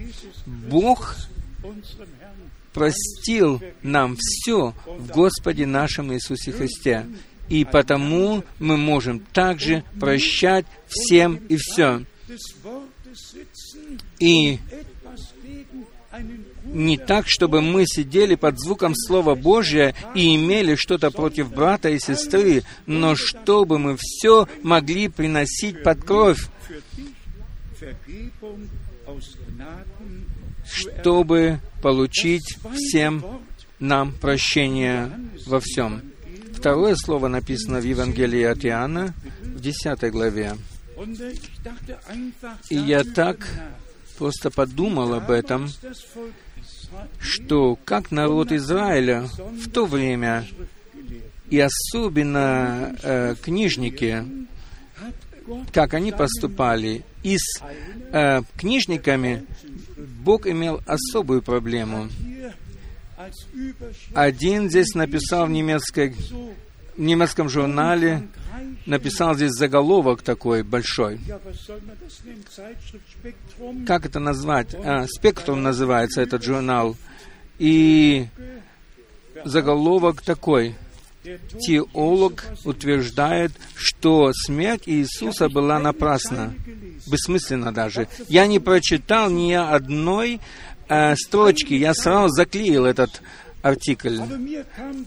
[0.45, 1.15] Бог
[2.73, 7.05] простил нам все в Господе нашем Иисусе Христе.
[7.49, 12.05] И потому мы можем также прощать всем и все.
[14.19, 14.59] И
[16.63, 21.99] не так, чтобы мы сидели под звуком Слова Божия и имели что-то против брата и
[21.99, 26.47] сестры, но чтобы мы все могли приносить под кровь,
[30.71, 33.23] чтобы получить всем
[33.79, 35.11] нам прощение
[35.45, 36.01] во всем.
[36.53, 40.55] Второе слово написано в Евангелии от Иоанна в 10 главе.
[42.69, 43.47] И я так
[44.17, 45.67] просто подумал об этом,
[47.19, 50.45] что как народ Израиля в то время,
[51.49, 54.23] и особенно э, книжники,
[55.73, 57.61] как они поступали, и с
[58.11, 59.45] э, книжниками
[60.23, 62.07] Бог имел особую проблему.
[64.13, 66.15] Один здесь написал в, немецкой,
[66.95, 68.27] в немецком журнале,
[68.85, 71.19] написал здесь заголовок такой большой.
[73.87, 74.75] Как это назвать?
[74.75, 75.07] А,
[75.63, 76.95] называется этот журнал.
[77.57, 78.27] И
[79.43, 80.75] заголовок такой.
[81.23, 86.53] Теолог утверждает, что смерть Иисуса была напрасна.
[87.07, 88.07] Бессмысленно даже.
[88.27, 90.39] Я не прочитал ни одной
[90.89, 91.73] э, строчки.
[91.73, 93.21] Я сразу заклеил этот
[93.61, 94.19] артикль,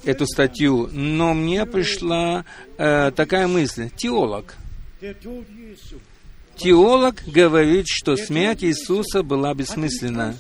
[0.05, 2.45] эту статью, но мне пришла
[2.79, 3.91] э, такая мысль.
[3.97, 4.55] Теолог.
[6.57, 10.37] Теолог говорит, что смерть Иисуса была бессмысленна.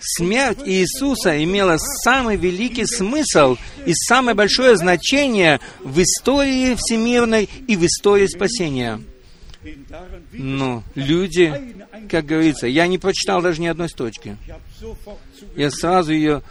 [0.00, 3.56] Смерть Иисуса имела самый великий смысл
[3.86, 9.00] и самое большое значение в истории всемирной и в истории спасения.
[10.32, 11.74] Но люди,
[12.10, 14.36] как говорится, я не прочитал даже ни одной строчки.
[15.56, 16.42] Я сразу ее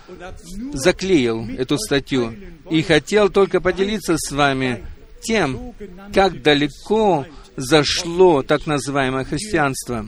[0.74, 2.36] заклеил, эту статью,
[2.70, 4.84] и хотел только поделиться с вами
[5.22, 5.74] тем,
[6.14, 7.26] как далеко
[7.58, 10.06] зашло так называемое христианство.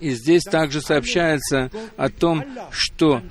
[0.00, 3.22] И здесь также сообщается о том, что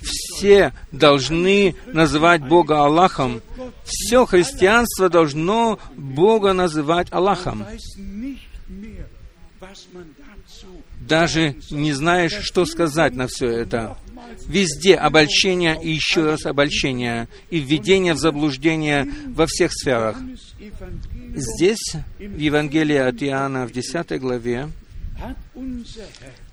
[0.00, 3.42] все должны называть Бога Аллахом.
[3.84, 7.64] Все христианство должно Бога называть Аллахом.
[11.08, 13.96] Даже не знаешь, что сказать на все это.
[14.46, 20.16] Везде обольщение и еще раз обольщение, и введение в заблуждение во всех сферах.
[21.34, 24.68] Здесь, в Евангелии от Иоанна, в 10 главе,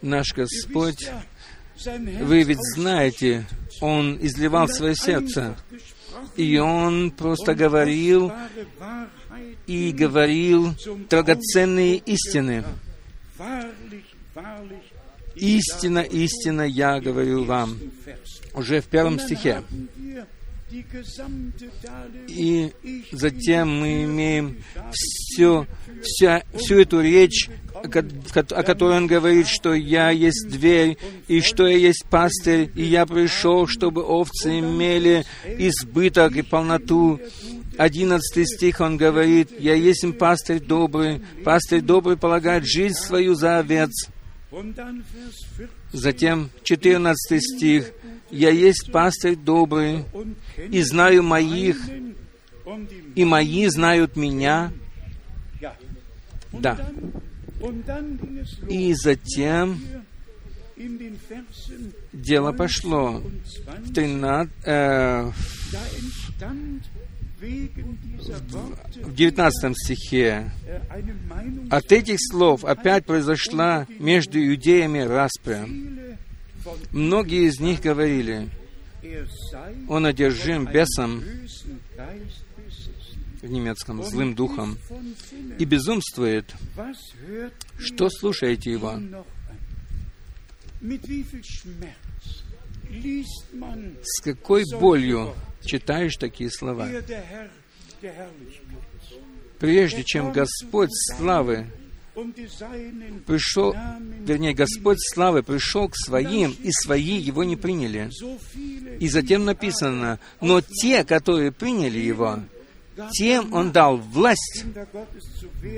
[0.01, 1.09] наш Господь,
[2.21, 3.45] вы ведь знаете,
[3.81, 5.57] Он изливал свое сердце,
[6.37, 8.31] и Он просто говорил
[9.67, 10.73] и говорил
[11.09, 12.63] драгоценные истины.
[15.35, 17.77] Истина, истина, я говорю вам.
[18.53, 19.63] Уже в первом стихе.
[22.27, 22.71] И
[23.11, 25.67] затем мы имеем все,
[26.01, 31.77] вся, всю эту речь, о которой он говорит, что «Я есть дверь, и что я
[31.77, 37.19] есть пастырь, и я пришел, чтобы овцы имели избыток и полноту».
[37.77, 43.59] Одиннадцатый стих он говорит, «Я есть им пастырь добрый, пастырь добрый полагает жизнь свою за
[43.59, 44.09] овец».
[44.55, 45.69] Und dann Vers 14.
[45.91, 47.91] Затем 14 стих,
[48.31, 50.05] «Я есть пастырь добрый,
[50.71, 51.77] и знаю моих,
[53.15, 54.71] и мои знают меня».
[56.53, 56.89] Да.
[58.69, 59.81] И затем
[62.13, 63.21] дело пошло.
[63.65, 65.31] 20, В 13, э,
[67.39, 70.51] в 19 стихе
[71.69, 75.67] от этих слов опять произошла между иудеями распря.
[76.91, 78.49] Многие из них говорили,
[79.87, 81.23] он одержим бесом,
[83.41, 84.77] в немецком, злым духом,
[85.59, 86.53] и безумствует.
[87.77, 88.99] Что слушаете его?
[94.01, 95.35] С какой болью
[95.65, 96.89] читаешь такие слова?
[99.60, 101.67] Прежде чем Господь славы
[102.15, 103.75] Seinen пришел,
[104.21, 108.10] вернее, Господь славы пришел к своим, и свои его не приняли.
[108.99, 112.39] И затем написано, но те, которые приняли его,
[113.12, 114.65] тем он дал власть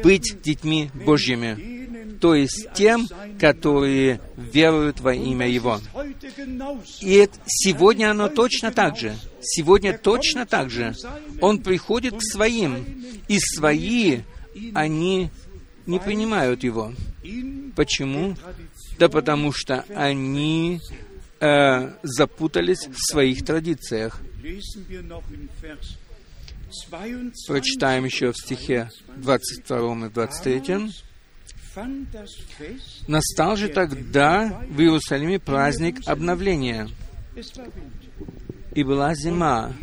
[0.03, 3.08] быть детьми Божьими, то есть тем,
[3.39, 5.80] которые веруют во имя Его.
[7.01, 9.15] И сегодня оно точно так же.
[9.41, 10.95] Сегодня точно так же.
[11.41, 12.86] Он приходит к своим,
[13.27, 14.19] и свои,
[14.73, 15.30] они
[15.86, 16.93] не принимают Его.
[17.75, 18.36] Почему?
[18.97, 20.82] Да потому что они
[21.39, 24.19] э, запутались в своих традициях.
[27.47, 30.62] Прочитаем еще в стихе 22 и 23.
[31.75, 36.89] Fand das Fest, Настал же тогда в Иерусалиме праздник обновления,
[38.73, 39.73] и была зима.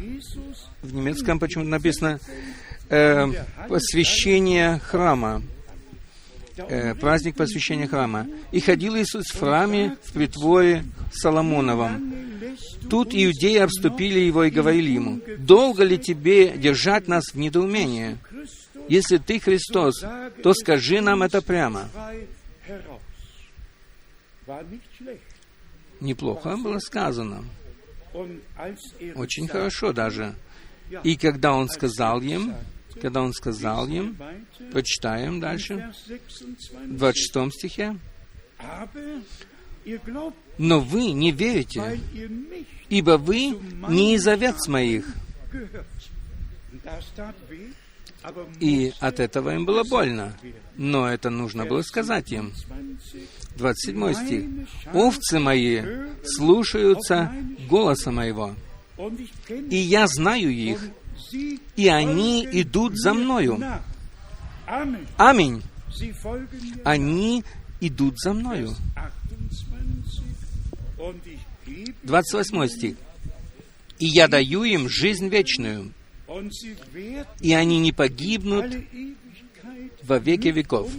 [0.83, 2.19] В немецком почему-то написано
[2.89, 3.27] э,
[3.69, 5.43] посвящение храма,
[6.57, 8.27] э, праздник посвящения храма.
[8.53, 12.13] И ходил Иисус в храме в притворе Соломоновом.
[12.89, 18.19] Тут иудеи обступили его и говорили ему, «Долго ли тебе держать нас в недоумении?
[18.89, 20.05] Если ты Христос,
[20.43, 21.89] то скажи нам это прямо».
[26.01, 27.45] Неплохо было сказано,
[29.15, 30.35] очень хорошо даже.
[31.03, 32.55] И когда он сказал им,
[33.01, 37.97] когда он сказал им, weiter, прочитаем дальше, в 26, 26 стихе,
[40.57, 42.01] «Но вы не верите,
[42.89, 43.59] ибо вы
[43.89, 45.07] не из овец моих».
[48.59, 50.35] И от этого им было больно.
[50.77, 52.53] Но это нужно было сказать им.
[53.57, 54.45] 20, 27 стих.
[54.95, 55.83] «Овцы мои
[56.25, 57.33] слушаются
[57.69, 58.55] голоса моего,
[59.49, 60.81] и я знаю их,
[61.77, 63.61] и они идут за мною».
[65.17, 65.63] Аминь.
[66.85, 67.45] Они
[67.81, 68.75] идут за мною.
[68.75, 69.15] 28
[71.05, 72.97] und ich gebe 28 стих.
[73.99, 75.93] И я даю им жизнь вечную,
[77.41, 78.75] и они не погибнут
[80.03, 80.91] во веки веков.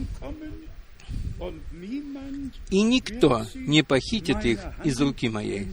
[2.69, 5.67] И никто не похитит их из руки моей.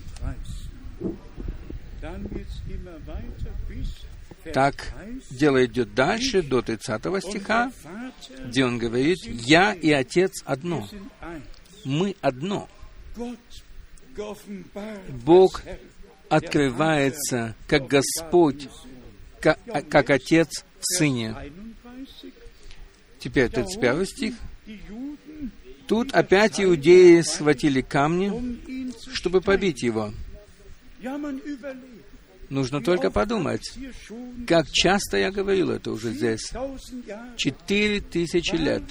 [4.52, 5.38] Так 30.
[5.38, 7.72] дело идет дальше, до 30 Und стиха,
[8.46, 10.88] где он говорит, «Я и Отец одно,
[11.84, 12.68] мы одно».
[15.08, 15.62] Бог
[16.28, 18.68] открывается как Господь,
[19.40, 21.34] ка- а- как Отец в Сыне.
[21.34, 22.32] 31.
[23.18, 24.34] Теперь 31 стих.
[25.86, 28.58] Тут опять иудеи схватили камни,
[29.12, 30.12] чтобы побить его.
[32.52, 33.72] Нужно только подумать,
[34.46, 36.52] как часто я говорил это уже здесь.
[36.52, 38.82] 1000 Jahre Четыре тысячи лет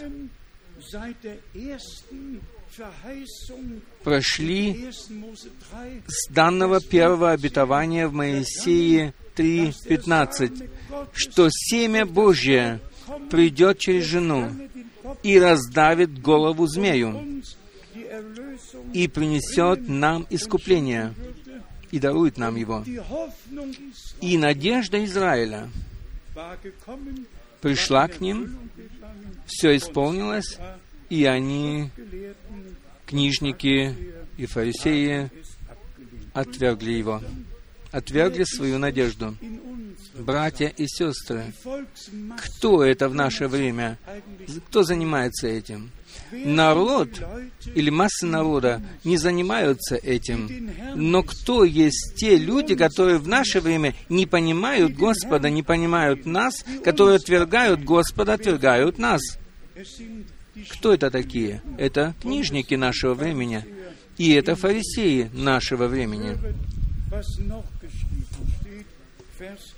[4.03, 5.21] прошли 1.
[5.21, 10.67] Mose 3 с данного первого обетования в Моисее 3.15,
[11.13, 12.79] что семя Божье
[13.29, 14.49] придет через жену
[15.21, 17.43] и раздавит голову змею
[18.91, 21.13] и принесет нам искупление.
[21.91, 22.83] И дарует нам его.
[24.21, 25.69] И надежда Израиля
[27.61, 28.57] пришла к ним,
[29.45, 30.57] все исполнилось,
[31.09, 31.89] и они,
[33.05, 33.95] книжники
[34.37, 35.29] и фарисеи,
[36.33, 37.21] отвергли его,
[37.91, 39.35] отвергли свою надежду.
[40.15, 41.53] Братья и сестры,
[42.37, 43.97] кто это в наше время?
[44.67, 45.91] Кто занимается этим?
[46.31, 47.09] Народ
[47.75, 50.71] или массы народа не занимаются этим.
[50.95, 56.53] Но кто есть те люди, которые в наше время не понимают Господа, не понимают нас,
[56.83, 59.21] которые отвергают Господа, отвергают нас?
[60.69, 61.61] Кто это такие?
[61.77, 63.65] Это книжники нашего времени.
[64.17, 66.37] И это фарисеи нашего времени.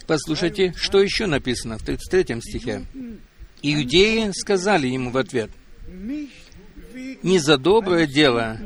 [0.07, 2.85] Послушайте, что еще написано в 33 стихе.
[3.61, 5.49] Иудеи сказали ему в ответ,
[7.21, 8.57] «Не за доброе дело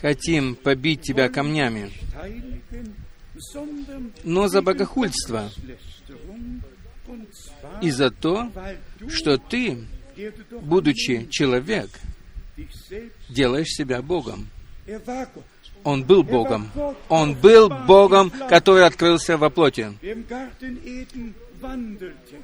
[0.00, 1.90] хотим побить тебя камнями,
[4.24, 5.50] но за богохульство
[7.80, 8.50] и за то,
[9.08, 9.84] что ты,
[10.62, 11.90] будучи человек,
[13.28, 14.48] делаешь себя Богом».
[15.84, 16.70] Он был Богом.
[17.08, 19.92] Он был Богом, который открылся во плоти.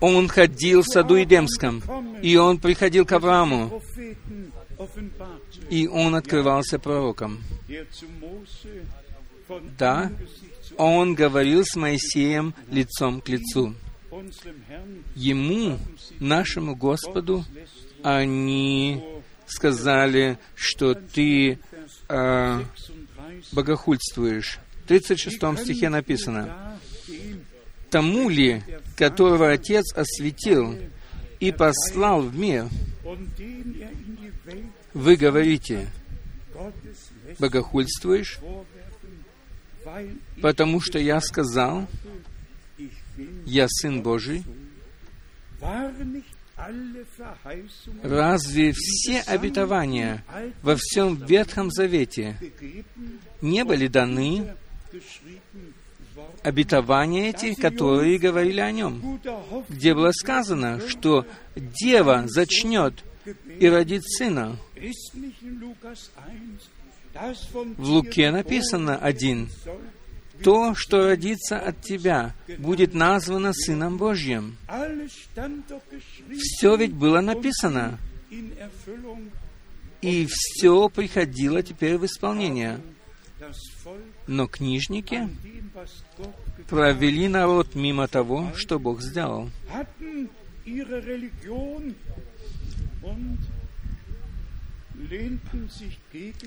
[0.01, 1.83] Он ходил в саду Едемском,
[2.23, 3.83] и он приходил к Аврааму,
[5.71, 7.43] и он открывался пророком.
[9.79, 10.13] Да,
[10.77, 13.75] он говорил с Моисеем лицом к лицу.
[15.15, 15.79] Ему,
[16.21, 17.45] нашему Господу,
[18.03, 19.03] они
[19.47, 21.59] сказали, что ты
[22.07, 24.59] 36 богохульствуешь.
[24.85, 26.79] В 36 стихе написано,
[27.91, 28.63] «Тому ли,
[28.97, 30.77] которого Отец осветил
[31.41, 32.69] и послал в мир,
[34.99, 35.89] вы говорите,
[37.39, 38.41] богохульствуешь,
[40.43, 41.87] потому что я сказал,
[43.47, 44.45] я Сын Божий,
[48.03, 50.25] разве все обетования
[50.63, 52.37] во всем Ветхом Завете
[53.41, 54.53] не были даны
[56.43, 59.21] обетования эти, которые говорили о нем,
[59.69, 61.25] где было сказано, что
[61.55, 63.05] дева зачнет
[63.61, 64.57] и родит сына.
[64.83, 66.71] Ist nicht in Lukas 1,
[67.15, 69.49] das von В Луке написано один,
[70.43, 74.57] то, что родится от тебя, будет названо Сыном Божьим.
[76.39, 77.99] Все ведь было написано,
[80.01, 82.81] и все приходило теперь в исполнение.
[84.27, 85.29] Но книжники
[86.69, 89.51] провели народ мимо того, что Бог сделал.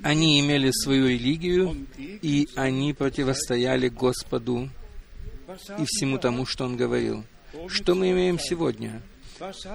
[0.03, 4.69] Они имели свою религию, и они противостояли Господу
[5.79, 7.23] и всему тому, что Он говорил.
[7.67, 9.01] Что мы имеем сегодня?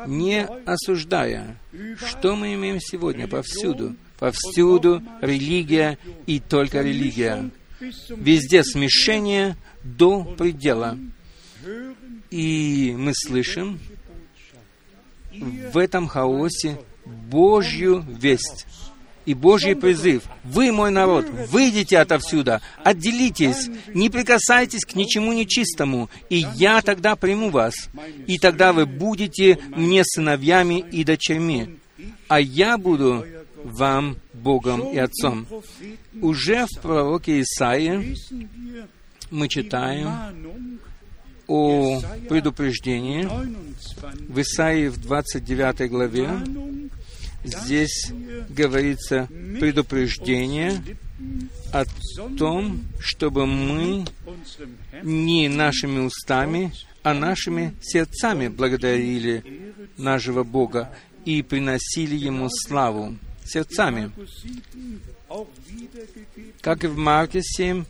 [0.07, 1.59] Не осуждая,
[1.97, 3.97] что мы имеем сегодня повсюду?
[4.19, 7.51] Повсюду религия и только религия.
[8.11, 10.99] Везде смешение до предела.
[12.31, 13.79] И мы слышим
[15.73, 18.67] в этом хаосе Божью весть
[19.27, 20.23] и Божий призыв.
[20.45, 27.51] Вы, мой народ, выйдите отовсюда, отделитесь, не прикасайтесь к ничему нечистому, и я тогда приму
[27.51, 27.75] вас.
[28.27, 31.77] И тогда вы будете мне сыновьями и дочерьми,
[32.29, 33.27] а я буду
[33.65, 35.47] вам Богом и Отцом.
[36.23, 38.17] Уже в пророке Исаии
[39.31, 40.09] мы читаем
[41.49, 44.31] о предупреждении 29.
[44.31, 46.29] в Исаии в 29 главе.
[47.47, 48.13] Здесь
[48.49, 49.29] говорится
[49.59, 50.83] предупреждение
[51.73, 51.85] о
[52.37, 54.05] том, чтобы мы
[55.03, 56.73] не нашими устами,
[57.03, 60.91] а нашими сердцами благодарили нашего Бога
[61.25, 64.11] и приносили Ему славу сердцами.
[64.17, 66.53] Markus 7 auch wiedergegeben.
[66.61, 67.85] Как и в Марке 7,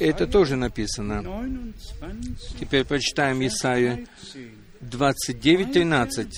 [0.00, 1.22] это тоже написано.
[1.22, 4.62] 29, Теперь прочитаем Исаию 13.
[4.90, 6.28] 29.13.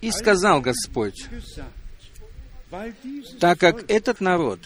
[0.00, 1.26] «И сказал Господь,
[3.40, 4.60] так как этот народ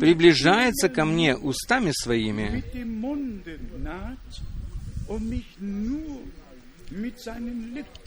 [0.00, 2.64] приближается ко мне устами своими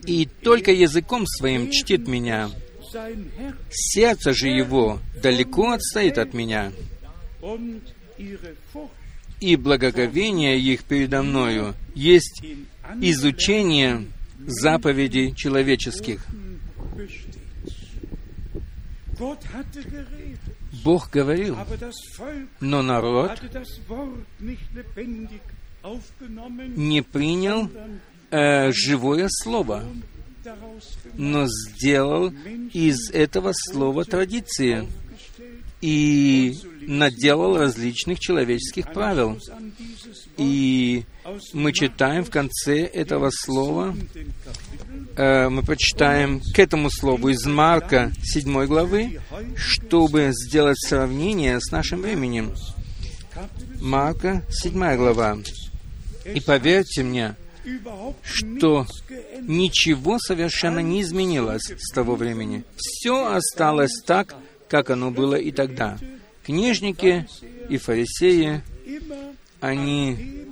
[0.06, 2.50] и только языком своим чтит меня,
[3.72, 6.72] сердце же его далеко отстоит от меня,
[9.40, 12.44] и благоговение их передо мною есть
[13.02, 14.06] изучение
[14.48, 16.26] заповедей человеческих».
[20.84, 21.58] Бог говорил,
[22.60, 23.40] но народ
[26.76, 27.70] не принял
[28.32, 29.84] э, живое слово,
[31.14, 32.34] но сделал
[32.74, 34.88] из этого слова традиции.
[35.82, 39.40] И наделал различных человеческих правил.
[40.38, 41.04] И
[41.54, 43.96] мы читаем в конце этого слова,
[45.16, 49.20] э, мы прочитаем к этому слову из Марка 7 главы,
[49.56, 52.54] чтобы сделать сравнение с нашим временем.
[53.80, 55.38] Марка 7 глава.
[56.26, 57.36] И поверьте мне,
[58.24, 58.86] что
[59.42, 62.64] ничего совершенно не изменилось с того времени.
[62.78, 64.36] Все осталось так,
[64.72, 65.98] как оно было и тогда.
[66.46, 67.28] Книжники
[67.68, 68.64] и фарисеи,
[69.60, 70.46] они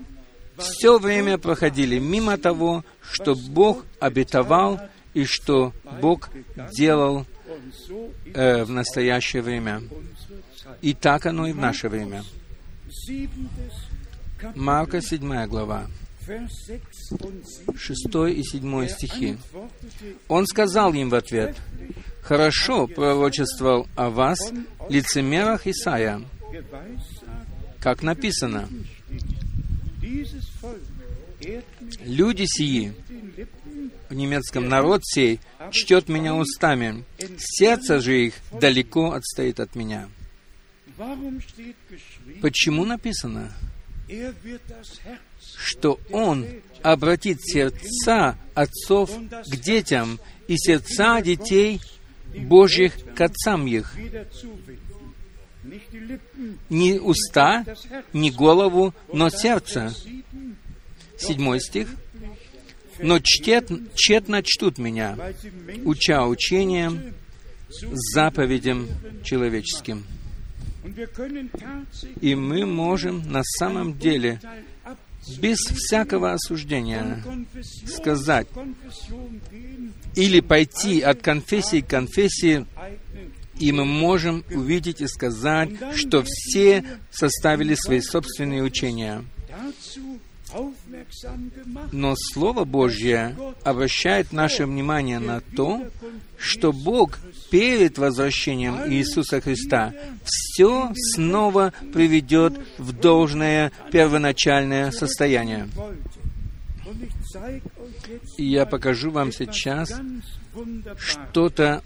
[0.58, 4.82] все время проходили мимо того, что Бог обетовал
[5.14, 6.30] и что Бог
[6.74, 7.26] делал
[8.34, 9.84] э, в настоящее время.
[10.82, 12.26] И так оно и в наше время.
[14.54, 15.88] Марка 7 глава,
[16.28, 17.44] Vers 6 und
[17.74, 17.78] 7.
[17.78, 19.38] 6 и 7 стихи.
[20.28, 21.56] Он сказал им в ответ,
[22.22, 24.40] «Хорошо пророчествовал о вас,
[24.90, 26.22] лицемерах Исаия,
[27.80, 28.68] как написано,
[32.04, 32.94] «Люди сии,
[34.10, 35.40] в немецком народ сей,
[35.72, 37.06] чтет меня устами,
[37.38, 40.10] сердце же их далеко отстоит от меня».
[42.42, 43.54] Почему написано,
[45.58, 46.46] что Он
[46.82, 51.80] обратит сердца отцов к детям и сердца детей
[52.36, 53.96] Божьих к отцам их?
[56.70, 57.66] Не уста,
[58.14, 59.94] не голову, но сердце.
[61.18, 61.90] Седьмой стих.
[63.02, 65.18] «Но чтет, тщетно чтут меня,
[65.86, 67.14] уча учением,
[68.14, 68.88] заповедям
[69.24, 70.04] человеческим».
[72.20, 74.42] И мы можем на самом деле,
[75.38, 77.24] без всякого осуждения,
[77.86, 78.48] сказать
[80.16, 82.66] или пойти от конфессии к конфессии,
[83.60, 89.24] и мы можем увидеть и сказать, что все составили свои собственные учения.
[91.92, 95.88] Но Слово Божье обращает наше внимание на то,
[96.38, 97.20] что Бог
[97.52, 99.94] перед возвращением Иисуса Христа
[100.24, 105.70] все снова приведет в должное первоначальное состояние.
[108.38, 109.94] И я покажу вам сейчас
[110.98, 111.84] что-то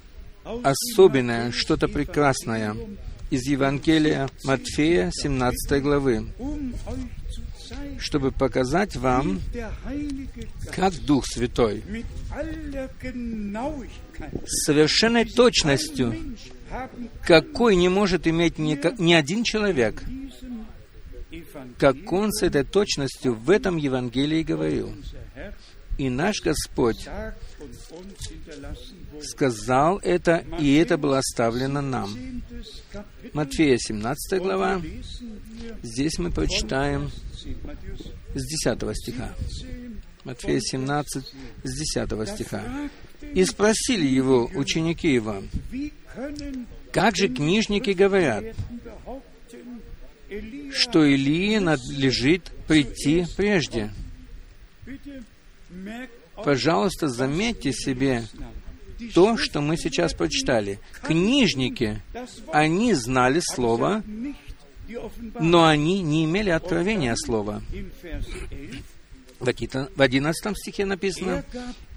[0.63, 2.75] особенное, что-то прекрасное
[3.29, 6.27] из Евангелия Матфея 17 главы,
[7.99, 9.41] чтобы показать вам,
[10.71, 11.83] как Дух Святой
[14.45, 16.15] с совершенной точностью
[17.25, 20.03] какой не может иметь ни, ни один человек,
[21.77, 24.93] как он с этой точностью в этом Евангелии говорил.
[25.97, 27.07] И наш Господь
[29.21, 32.43] сказал это, и это было оставлено нам.
[33.33, 34.81] Матфея 17 глава,
[35.81, 37.11] здесь мы прочитаем
[37.43, 39.33] 10, Matthäus с 10 стиха.
[39.39, 39.67] 10.
[40.23, 41.33] Матфея 17,
[41.63, 42.63] с 10 стиха.
[43.33, 45.43] И спросили его ученики его,
[46.91, 48.43] как же книжники говорят,
[50.71, 53.91] что Илии надлежит прийти прежде?
[56.35, 58.23] Пожалуйста, заметьте себе
[59.13, 60.79] то, что мы сейчас прочитали.
[61.01, 62.01] Книжники,
[62.51, 64.03] они знали Слово,
[65.39, 67.61] но они не имели откровения слова.
[67.71, 68.83] In Vers 11,
[69.39, 71.43] В одина- в 11 стихе написано,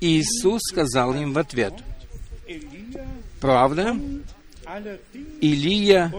[0.00, 1.74] Иисус сказал им в ответ,
[3.40, 3.96] «Правда,
[5.40, 6.12] Илия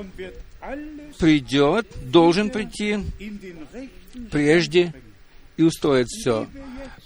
[1.20, 3.00] придет, должен прийти
[4.32, 4.94] прежде
[5.58, 6.48] и устроит все».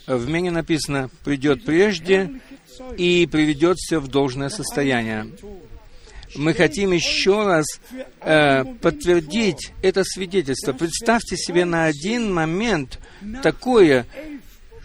[0.07, 2.31] В мене написано «придет прежде
[2.97, 5.27] и приведет все в должное состояние».
[6.35, 7.65] Мы хотим еще раз
[8.21, 10.71] э, подтвердить это свидетельство.
[10.71, 12.99] Представьте себе на один момент
[13.43, 14.05] такое,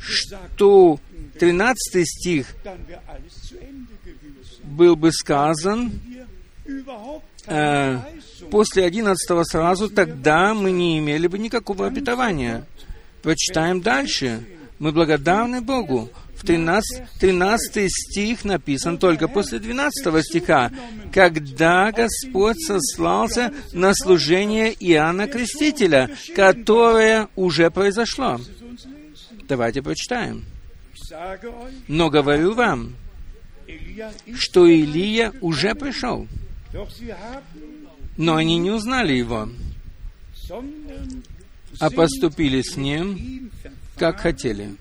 [0.01, 0.99] что
[1.39, 2.57] 13 стих
[4.65, 5.93] был бы сказан
[7.47, 7.99] э,
[8.51, 12.67] после 11 сразу, тогда мы не имели бы никакого обетования.
[13.23, 14.45] Прочитаем дальше.
[14.79, 16.11] Мы благодарны Богу.
[16.35, 20.71] В 13, 13 стих написан только после 12 стиха,
[21.11, 28.39] когда Господь сослался на служение Иоанна Крестителя, которое уже произошло.
[29.49, 30.45] Давайте прочитаем.
[31.89, 32.97] Но говорю вам,
[34.35, 36.27] что Илия уже пришел,
[38.19, 39.49] но они не узнали его,
[41.81, 43.51] а поступили с ним,
[43.97, 44.77] как хотели.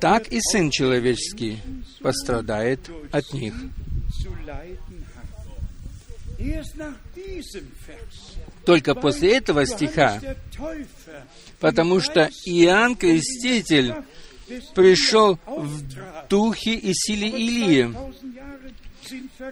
[0.00, 1.60] Так и Сын Человеческий
[2.00, 3.54] пострадает от них.
[8.64, 10.20] Только после этого стиха,
[11.60, 13.94] потому что Иоанн Креститель
[14.74, 17.94] пришел в духе и силе Илии.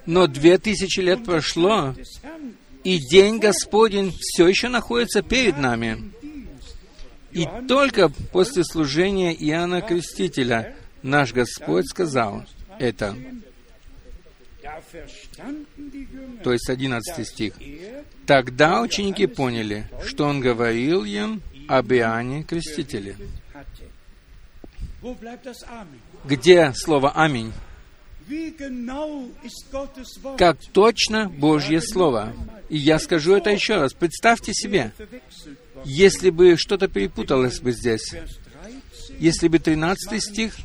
[0.07, 1.95] Но две тысячи лет прошло,
[2.85, 6.13] и день Господень все еще находится перед нами.
[7.33, 12.45] И только после служения Иоанна Крестителя наш Господь сказал
[12.79, 13.17] это.
[16.43, 17.55] То есть 11 стих.
[18.27, 23.17] Тогда ученики поняли, что Он говорил им об Иоанне Крестителе.
[26.25, 27.53] Где слово «Аминь»?
[30.39, 32.33] Как точно Божье Слово.
[32.69, 33.93] И я скажу это еще раз.
[33.93, 34.93] Представьте себе,
[35.85, 38.15] если бы что-то перепуталось бы здесь,
[39.19, 40.57] если бы 13 стих,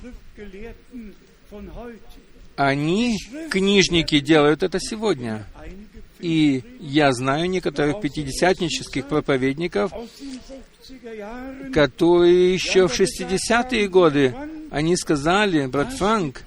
[2.56, 3.18] они,
[3.50, 5.46] книжники, делают это сегодня.
[6.20, 9.92] И я знаю некоторых пятидесятнических проповедников,
[11.74, 14.36] которые еще в 60-е годы,
[14.72, 16.44] они сказали, брат Франк,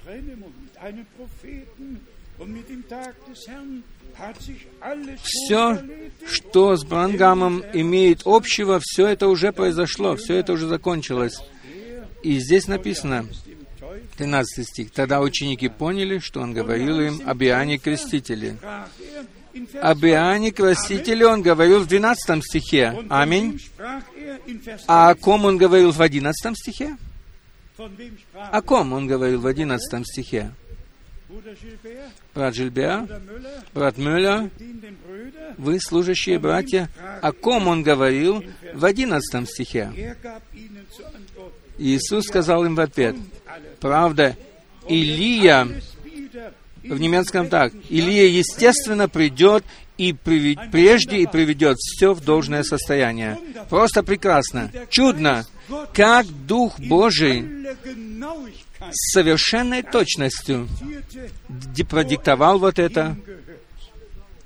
[5.23, 5.79] все,
[6.27, 11.39] что с Брангамом имеет общего, все это уже произошло, все это уже закончилось.
[12.23, 13.27] И здесь написано,
[14.17, 18.57] 13 стих, «Тогда ученики поняли, что он говорил им об Иоанне Крестителе».
[19.83, 23.05] Об Иоанне Крестителе он говорил в 12 стихе.
[23.09, 23.61] Аминь.
[24.87, 26.97] А о ком он говорил в 11 стихе?
[28.35, 30.53] О ком он говорил в 11 стихе?
[32.35, 33.07] Брат Жильбер,
[33.75, 34.51] брат Мюллер,
[35.59, 36.91] вы, служащие братья,
[37.23, 40.17] о ком он говорил в 11 стихе?
[41.79, 43.17] Иисус сказал им в ответ,
[43.81, 44.37] правда,
[44.89, 45.69] Илия,
[46.83, 49.65] в немецком так, Илия, естественно, придет
[49.99, 53.39] и привед, прежде и приведет все в должное состояние.
[53.69, 55.47] Просто прекрасно, чудно,
[55.93, 57.45] как Дух Божий
[58.91, 60.69] с совершенной точностью
[61.89, 63.17] продиктовал вот это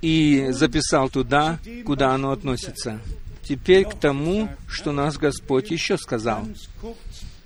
[0.01, 2.99] и записал туда, куда оно относится.
[3.43, 6.47] Теперь к тому, что нас Господь еще сказал.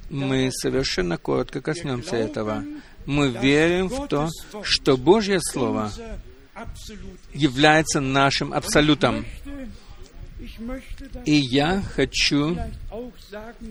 [0.09, 2.63] Мы совершенно коротко коснемся этого.
[3.09, 4.29] Мы верим в то,
[4.61, 5.91] что Божье Слово
[7.33, 9.25] является нашим абсолютом.
[11.25, 12.55] И я хочу,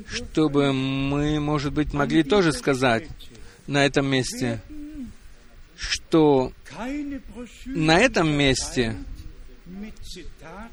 [0.08, 3.06] чтобы мы, может быть, могли тоже сказать
[3.68, 4.60] на этом месте,
[5.76, 6.52] что
[7.64, 8.96] на этом месте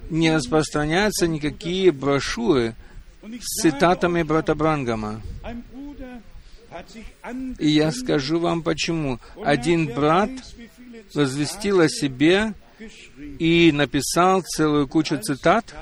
[0.10, 2.74] не распространяются никакие брошюры
[3.22, 5.22] с цитатами брата Брангама.
[7.60, 9.20] И я скажу вам почему.
[9.44, 10.30] Один брат
[11.14, 12.54] возвестил о себе
[13.40, 15.74] и написал целую кучу цитат,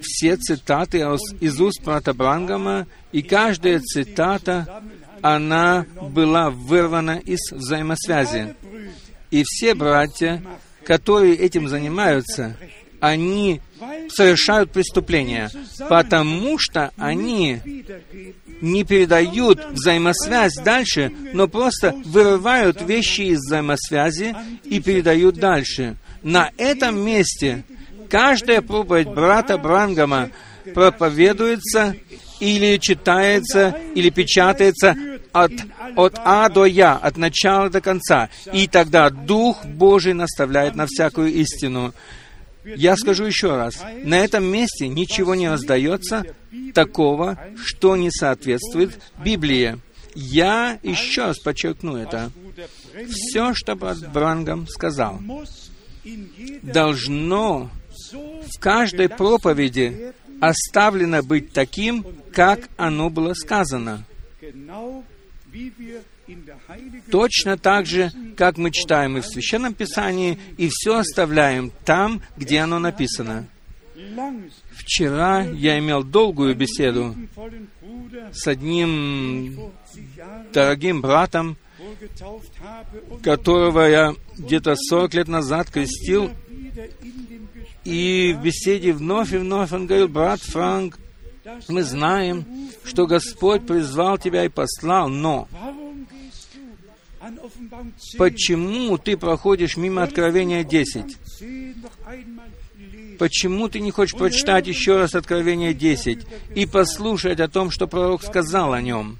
[0.00, 0.98] все цитаты
[1.40, 4.82] из уст брата Брангама, и каждая цитата,
[5.22, 8.54] она была вырвана из взаимосвязи.
[9.30, 10.42] И все братья,
[10.84, 12.56] которые этим занимаются,
[13.04, 13.60] они
[14.08, 15.50] совершают преступления,
[15.90, 17.60] потому что они
[18.62, 24.34] не передают взаимосвязь дальше, но просто вырывают вещи из взаимосвязи
[24.64, 25.96] и передают дальше.
[26.22, 27.64] На этом месте
[28.08, 30.30] каждая проповедь брата Брангама
[30.72, 31.94] проповедуется
[32.40, 34.96] или читается, или печатается
[35.32, 35.52] от,
[35.94, 38.30] от А до Я, от начала до конца.
[38.52, 41.92] И тогда Дух Божий наставляет на всякую истину.
[42.64, 46.24] Я скажу еще раз, на этом месте ничего не раздается
[46.72, 49.78] такого, что не соответствует Библии.
[50.14, 52.30] Я еще раз подчеркну это.
[53.08, 55.20] Все, что брат Брангам сказал,
[56.62, 57.70] должно
[58.12, 64.04] в каждой проповеди оставлено быть таким, как оно было сказано.
[67.10, 72.60] Точно так же, как мы читаем и в Священном Писании, и все оставляем там, где
[72.60, 73.46] оно написано.
[74.76, 77.14] Вчера я имел долгую беседу
[78.32, 79.72] с одним
[80.52, 81.56] дорогим братом,
[83.22, 86.30] которого я где-то 40 лет назад крестил,
[87.84, 90.98] и в беседе вновь и вновь он говорил, брат Франк,
[91.68, 92.44] мы знаем,
[92.84, 95.46] что Господь призвал тебя и послал, но
[98.18, 101.16] почему ты проходишь мимо Откровения 10?
[103.18, 108.22] Почему ты не хочешь прочитать еще раз Откровение 10 и послушать о том, что пророк
[108.22, 109.18] сказал о нем?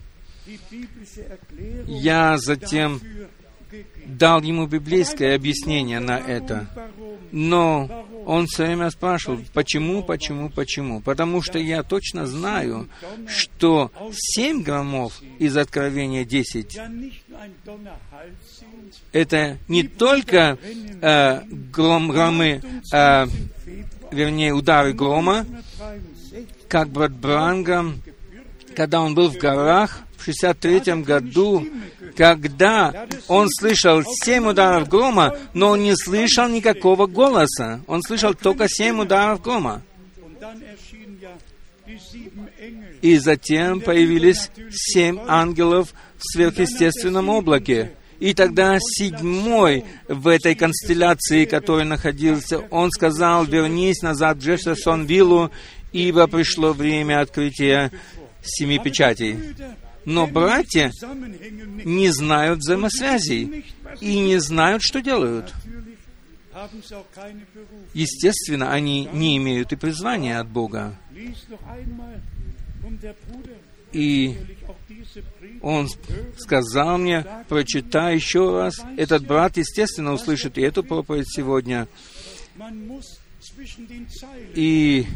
[1.86, 3.00] Я затем
[4.06, 6.68] дал ему библейское объяснение на это.
[7.32, 11.00] Но он все время спрашивал, почему, почему, почему?
[11.00, 12.88] Потому что я точно знаю,
[13.26, 16.78] что семь громов из Откровения 10
[19.12, 20.58] это не только
[21.00, 21.40] э,
[21.72, 23.26] гром, громы, э,
[24.10, 25.46] вернее, удары грома,
[26.68, 28.02] как брат Брангам,
[28.74, 31.66] когда он был в горах в 63 году,
[32.16, 37.80] когда он слышал семь ударов грома, но он не слышал никакого голоса.
[37.86, 39.82] Он слышал только семь ударов грома.
[43.02, 45.92] И затем появились семь ангелов
[46.32, 47.92] сверхъестественном облаке.
[48.20, 55.50] И тогда седьмой в этой констелляции, который находился, он сказал, вернись назад в Джефферсон-Виллу,
[55.92, 57.90] ибо пришло время открытия
[58.42, 59.38] семи печатей.
[60.04, 60.92] Но братья
[61.84, 63.64] не знают взаимосвязей
[64.00, 65.52] и не знают, что делают.
[67.94, 70.96] Естественно, они не имеют и призвания от Бога.
[73.94, 74.36] И
[75.62, 75.88] он
[76.36, 78.74] сказал мне, прочитай еще раз.
[78.96, 81.88] Этот брат, естественно, услышит и эту проповедь сегодня.
[84.54, 85.06] И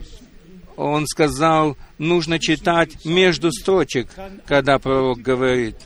[0.77, 4.09] он сказал, нужно читать между строчек,
[4.47, 5.77] когда пророк говорит.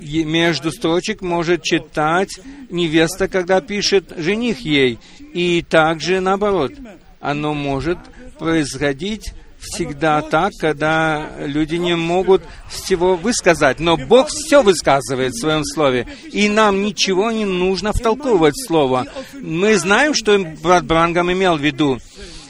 [0.00, 2.30] И между строчек может читать
[2.70, 4.98] невеста, когда пишет жених ей.
[5.34, 6.72] И также наоборот.
[7.20, 7.98] Оно может
[8.38, 9.32] происходить
[9.66, 13.80] всегда так, когда люди не могут всего высказать.
[13.80, 19.06] Но Бог все высказывает в Своем Слове, и нам ничего не нужно втолковывать Слово.
[19.34, 21.98] Мы знаем, что брат Брангам имел в виду.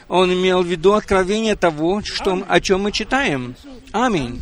[0.08, 3.56] Он имел в виду откровение того, что, о чем мы читаем.
[3.92, 4.40] Аминь.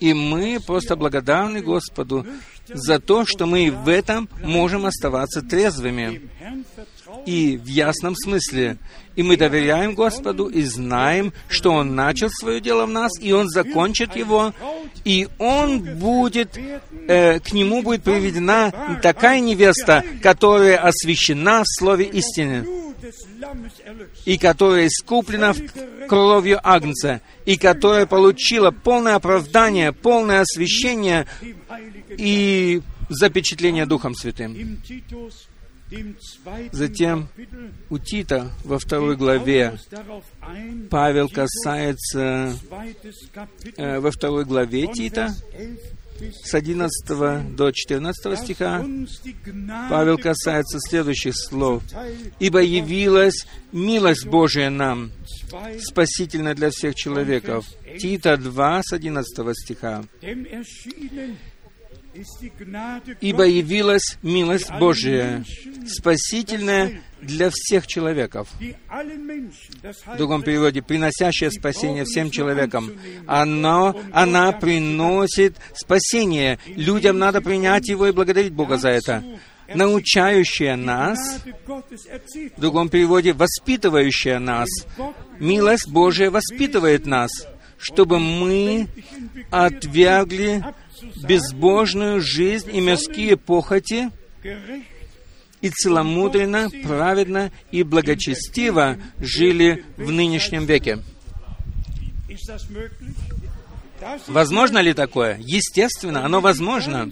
[0.00, 2.26] И мы просто благодарны Господу
[2.68, 6.22] за то, что мы в этом можем оставаться трезвыми
[7.26, 8.78] и в ясном смысле.
[9.16, 13.48] И мы доверяем Господу и знаем, что Он начал свое дело в нас, и Он
[13.48, 14.54] закончит его,
[15.04, 16.58] и Он будет,
[17.08, 18.72] э, к Нему будет приведена
[19.02, 22.66] такая невеста, которая освящена в Слове истины
[24.24, 25.54] и которая искуплена
[26.08, 31.26] кровью Агнца, и которая получила полное оправдание, полное освящение
[32.10, 34.80] и запечатление Духом Святым.
[36.72, 37.28] Затем
[37.90, 39.78] у Тита во второй главе
[40.90, 42.54] Павел касается
[43.76, 45.32] э, во второй главе Тита
[46.42, 48.84] с 11 до 14 стиха
[49.90, 51.82] Павел касается следующих слов.
[52.40, 55.12] «Ибо явилась милость Божия нам,
[55.80, 57.66] спасительная для всех человеков».
[57.98, 60.04] Тита 2 с 11 стиха.
[63.20, 65.44] «Ибо явилась милость Божия,
[65.86, 68.48] спасительная для всех человеков.
[68.58, 72.92] В другом переводе, приносящая спасение всем человекам.
[73.26, 76.58] Оно, она приносит спасение.
[76.66, 79.24] Людям надо принять его и благодарить Бога за это.
[79.74, 81.18] научающая нас,
[82.56, 84.68] в другом переводе, воспитывающая нас.
[85.40, 87.30] Милость Божия воспитывает нас,
[87.78, 88.88] чтобы мы
[89.50, 90.64] отвергли
[91.26, 94.10] безбожную жизнь и мирские похоти
[95.60, 100.98] и целомудренно, праведно и благочестиво жили в нынешнем веке.
[104.28, 105.38] Возможно ли такое?
[105.40, 107.10] Естественно, оно возможно.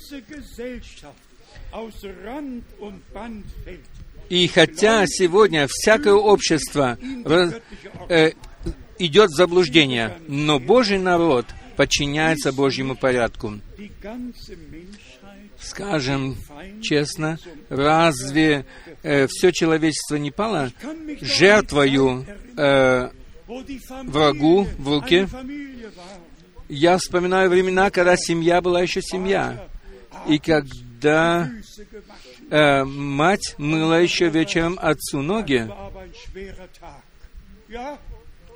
[4.28, 6.98] И хотя сегодня всякое общество
[8.08, 8.32] э,
[8.98, 13.60] идет заблуждение, но Божий народ подчиняется Божьему порядку.
[15.60, 16.36] Скажем
[16.82, 17.38] честно,
[17.68, 18.66] разве
[19.02, 20.72] все человечество не пало
[21.20, 22.26] жертвою
[22.56, 23.10] э,
[24.04, 25.28] врагу в war.
[26.68, 29.68] Я вспоминаю времена, когда семья была еще семья,
[30.26, 31.50] и когда
[32.50, 35.68] э, мать мыла еще вечером отцу ноги,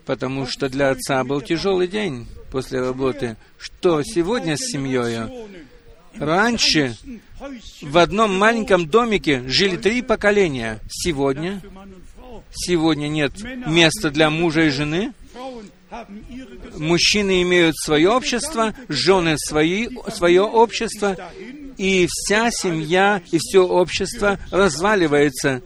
[0.09, 3.37] потому что для отца был тяжелый день после работы.
[3.59, 5.29] Что сегодня с семьей?
[6.17, 6.97] Раньше
[7.83, 10.81] в одном маленьком домике жили три поколения.
[10.89, 11.61] Сегодня,
[12.51, 13.33] сегодня нет
[13.67, 15.13] места для мужа и жены.
[16.79, 21.19] Мужчины имеют свое общество, жены свои, свое общество,
[21.77, 25.61] и вся семья и все общество разваливается.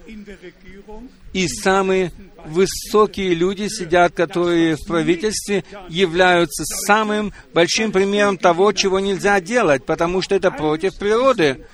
[1.31, 2.11] И самые
[2.45, 10.21] высокие люди сидят, которые в правительстве являются самым большим примером того, чего нельзя делать, потому
[10.21, 11.65] что это против природы.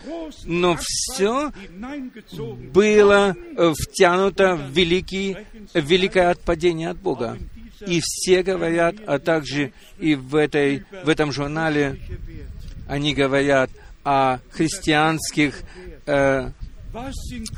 [0.45, 1.51] Но все
[2.71, 5.37] было э, втянуто в, великий,
[5.73, 7.37] в великое отпадение от Бога.
[7.85, 11.97] И все говорят, а также и в, этой, в этом журнале
[12.87, 13.69] они говорят
[14.03, 15.61] о христианских
[16.05, 16.51] э,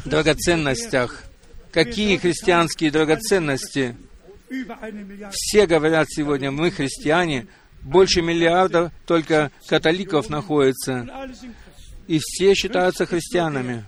[0.05, 1.23] драгоценностях.
[1.71, 3.95] Какие христианские драгоценности?
[5.31, 7.47] Все говорят сегодня, мы христиане,
[7.81, 11.07] больше миллиарда только католиков находится,
[12.07, 13.85] и все считаются христианами.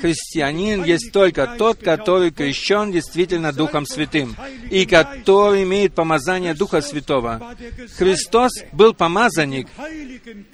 [0.00, 4.36] Христианин есть только тот, который крещен действительно Духом Святым,
[4.70, 7.54] и который имеет помазание Духа Святого.
[7.96, 9.68] Христос был помазанник,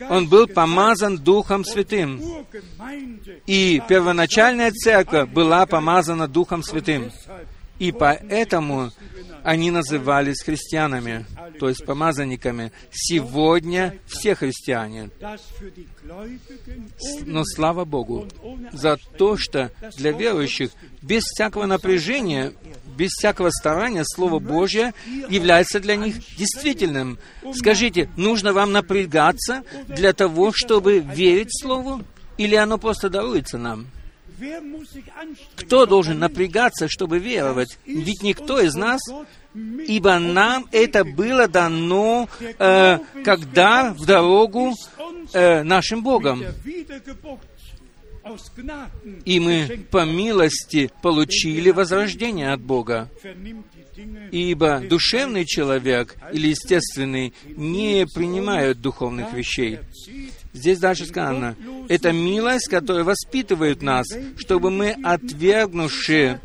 [0.09, 2.21] Он был помазан Духом Святым,
[3.47, 7.13] и первоначальная церковь была помазана Духом Святым.
[7.79, 8.91] И поэтому
[9.43, 11.25] они назывались христианами,
[11.61, 12.73] то есть помазанниками.
[12.91, 15.11] Сегодня все христиане.
[17.25, 18.27] Но слава Богу
[18.73, 20.71] за то, что для верующих
[21.01, 22.55] без всякого напряжения,
[22.97, 24.95] без всякого старания Слово Божье
[25.29, 27.19] является для них действительным.
[27.55, 32.03] Скажите, нужно вам напрягаться для того, чтобы верить Слову?
[32.37, 33.87] Или оно просто даруется нам?
[35.57, 37.79] Кто должен напрягаться, чтобы веровать?
[37.87, 39.01] Ведь никто из нас,
[39.55, 44.75] ибо нам это было дано, э, когда в дорогу
[45.33, 46.45] э, нашим Богом.
[49.25, 53.09] И мы по милости получили возрождение от Бога.
[54.33, 59.79] Ибо душевный человек или естественный не принимают духовных вещей.
[60.57, 61.55] Здесь дальше сказано,
[61.89, 64.07] это милость, которая воспитывает нас,
[64.39, 66.41] чтобы мы, отвергнувши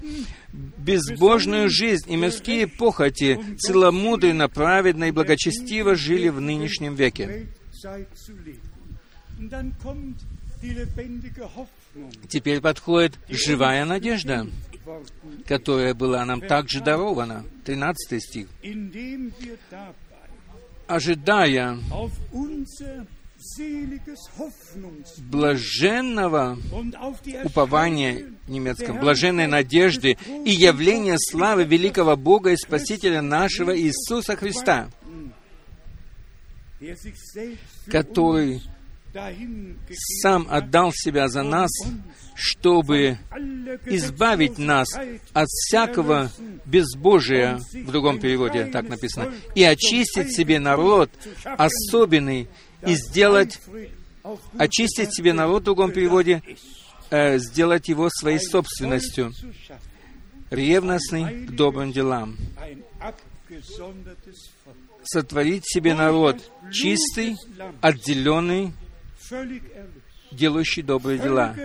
[0.77, 7.47] безбожную жизнь и мирские похоти, целомудренно, праведно и благочестиво жили в нынешнем веке.
[12.27, 14.45] Теперь подходит живая надежда,
[15.47, 17.45] которая была нам также дарована.
[17.63, 18.47] 13 стих.
[20.87, 21.79] Ожидая
[25.17, 26.57] блаженного
[27.43, 34.89] упования немецком, блаженной надежды и явления славы великого Бога и Спасителя нашего Иисуса Христа,
[37.87, 38.61] который
[40.21, 41.71] сам отдал себя за нас,
[42.35, 43.17] чтобы
[43.85, 44.87] избавить нас
[45.33, 46.31] от всякого
[46.65, 51.11] безбожия, в другом переводе так написано, и очистить себе народ
[51.43, 52.47] особенный,
[52.85, 53.59] и сделать,
[54.57, 56.41] очистить себе народ, в другом переводе,
[57.09, 59.33] э, сделать его своей собственностью,
[60.49, 62.37] ревностный к добрым делам,
[65.03, 66.37] сотворить себе народ
[66.71, 67.35] чистый,
[67.81, 68.73] отделенный,
[70.31, 71.55] делающий добрые дела.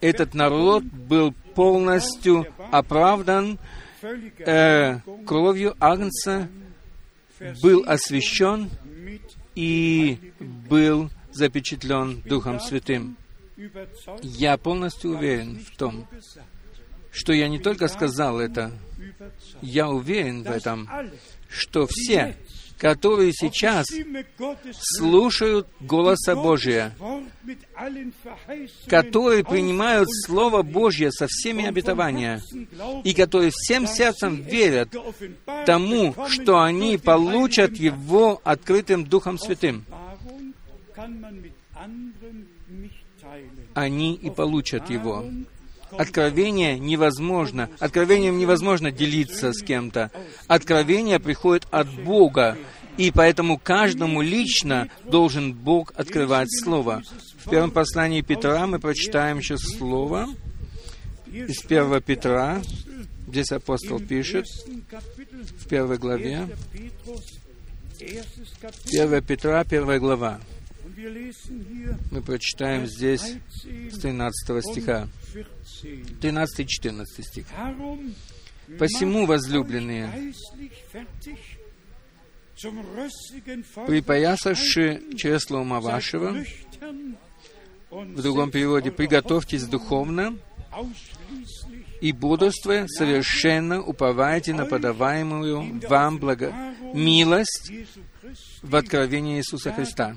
[0.00, 3.58] Этот народ был полностью оправдан
[4.02, 6.48] э, кровью Агнца,
[7.62, 8.70] был освящен
[9.54, 13.16] и был запечатлен Духом Святым.
[14.22, 16.08] Я полностью уверен в том,
[17.10, 18.72] что я не только сказал это,
[19.60, 20.88] я уверен в этом,
[21.48, 22.36] что все,
[22.82, 23.86] которые сейчас
[24.72, 26.92] слушают голоса Божия,
[28.88, 32.42] которые принимают Слово Божье со всеми обетованиями,
[33.04, 34.92] и которые всем сердцем верят
[35.64, 39.84] тому, что они получат Его открытым Духом Святым.
[43.74, 45.24] Они и получат Его.
[45.98, 47.68] Откровение невозможно.
[47.78, 50.10] Откровением невозможно делиться с кем-то.
[50.46, 52.56] Откровение приходит от Бога.
[52.96, 57.02] И поэтому каждому лично должен Бог открывать Слово.
[57.44, 60.28] В первом послании Петра мы прочитаем сейчас Слово
[61.26, 62.60] из 1 Петра.
[63.28, 64.44] Здесь апостол пишет
[65.58, 66.48] в первой главе.
[66.72, 66.92] 1.
[67.06, 67.24] Petrus,
[67.98, 70.40] erstes Kapitel, 1 Петра, первая глава.
[72.10, 73.36] Мы прочитаем здесь
[73.90, 75.08] с 13 стиха.
[75.82, 76.20] 14.
[76.20, 77.46] 13 и 14 стих.
[78.78, 80.32] Посему, возлюбленные,
[83.86, 86.44] припоясавши чресло ума вашего,
[87.90, 90.38] в другом переводе, приготовьтесь духовно
[92.00, 96.54] и бодрствуя совершенно уповайте на подаваемую вам благо...
[96.94, 97.72] милость
[98.62, 100.16] в откровении Иисуса Христа.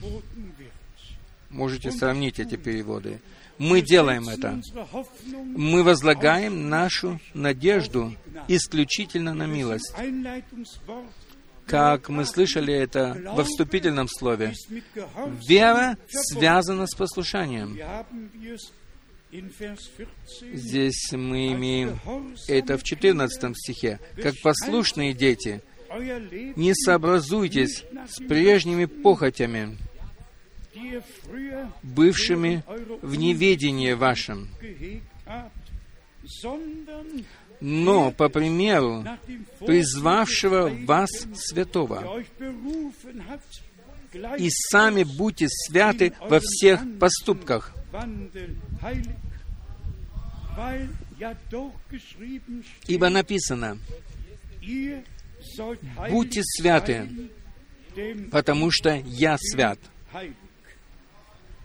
[1.49, 3.19] Можете сравнить эти переводы.
[3.57, 4.61] Мы делаем это.
[5.33, 8.13] Мы возлагаем нашу надежду
[8.47, 9.93] исключительно на милость.
[11.65, 14.53] Как мы слышали это во вступительном слове.
[15.47, 17.75] Вера связана с послушанием.
[17.75, 18.71] Hier haben wir es
[19.31, 21.99] in Vers 14 Здесь мы имеем
[22.47, 23.99] это в 14 стихе.
[24.21, 25.61] Как послушные дети,
[26.55, 29.77] не сообразуйтесь с прежними похотями,
[31.83, 32.63] бывшими
[33.01, 34.49] в неведении вашем,
[37.61, 39.05] но по примеру
[39.59, 42.23] призвавшего вас святого.
[44.37, 47.73] И сами будьте святы во всех поступках,
[52.87, 53.77] ибо написано,
[56.09, 57.09] будьте святы,
[58.31, 59.79] потому что я свят.
[60.15, 60.35] heilig.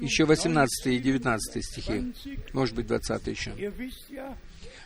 [0.00, 2.54] Еще 18 и 19 стихи, 20.
[2.54, 3.52] может быть, 20 еще.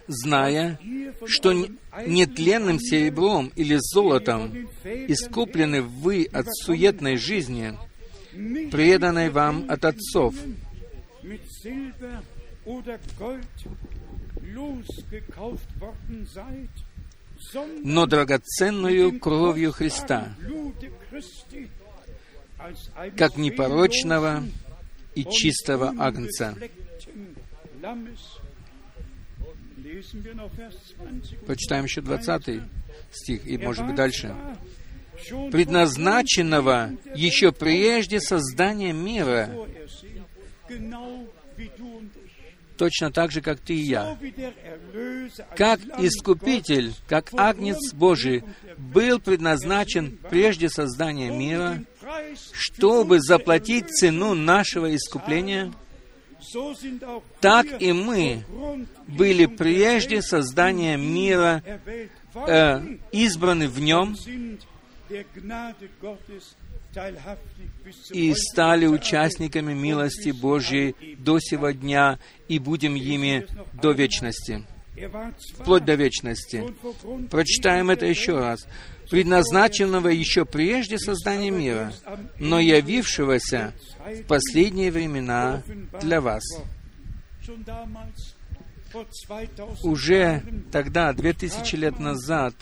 [0.07, 0.79] Зная,
[1.27, 1.53] что
[2.07, 7.77] нетленным серебром или золотом искуплены вы от суетной жизни,
[8.71, 10.35] преданной вам от отцов,
[17.83, 20.35] но драгоценную кровью Христа,
[23.17, 24.43] как непорочного
[25.15, 26.55] и чистого агнца.
[26.57, 27.37] unbefleckten
[27.83, 28.41] Lammes.
[29.77, 32.63] Lesen wir noch Vers 20 und Прочитаем еще 20
[33.13, 34.35] стих и, может быть, дальше.
[35.51, 39.51] предназначенного еще прежде создания мира,
[42.77, 44.19] точно так же, как ты и я.
[45.57, 48.45] Как Искупитель, как Агнец Божий
[48.77, 51.83] был предназначен прежде создания мира,
[52.53, 55.73] чтобы заплатить цену нашего искупления,
[57.41, 58.45] так и мы
[59.07, 61.63] были прежде создания мира
[62.47, 62.81] э,
[63.13, 64.17] избраны в нем
[68.11, 74.65] и стали участниками милости Божьей до сего дня и будем ими до вечности,
[75.59, 76.65] вплоть до вечности.
[77.31, 78.67] Прочитаем это еще раз.
[79.11, 81.93] Предназначенного еще прежде создания мира,
[82.39, 83.73] но явившегося
[84.05, 85.63] в последние времена
[86.01, 86.43] для вас.
[87.47, 88.35] Schon damals,
[88.93, 90.43] vor 2000 Уже
[90.73, 92.55] тогда, две тысячи лет назад,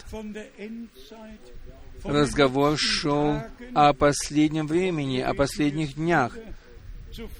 [2.03, 3.41] разговор шел
[3.73, 6.37] о последнем времени, о последних днях.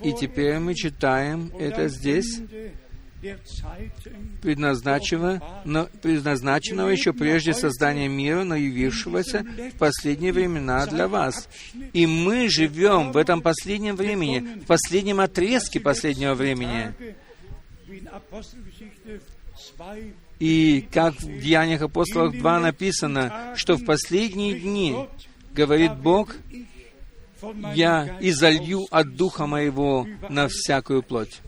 [0.01, 2.39] И теперь мы читаем это здесь,
[4.41, 11.49] предназначенного, но, предназначенного еще прежде создания мира, но явившегося в последние времена для вас.
[11.93, 16.93] И мы живем в этом последнем времени, в последнем отрезке последнего времени.
[17.88, 19.22] wie in Apostelgeschichte
[19.78, 19.95] 2
[20.39, 24.95] И как в Деяниях апостолов 2 написано, что в последние дни,
[25.53, 26.36] говорит Бог,
[27.74, 31.41] я изолью от Духа Моего на всякую плоть.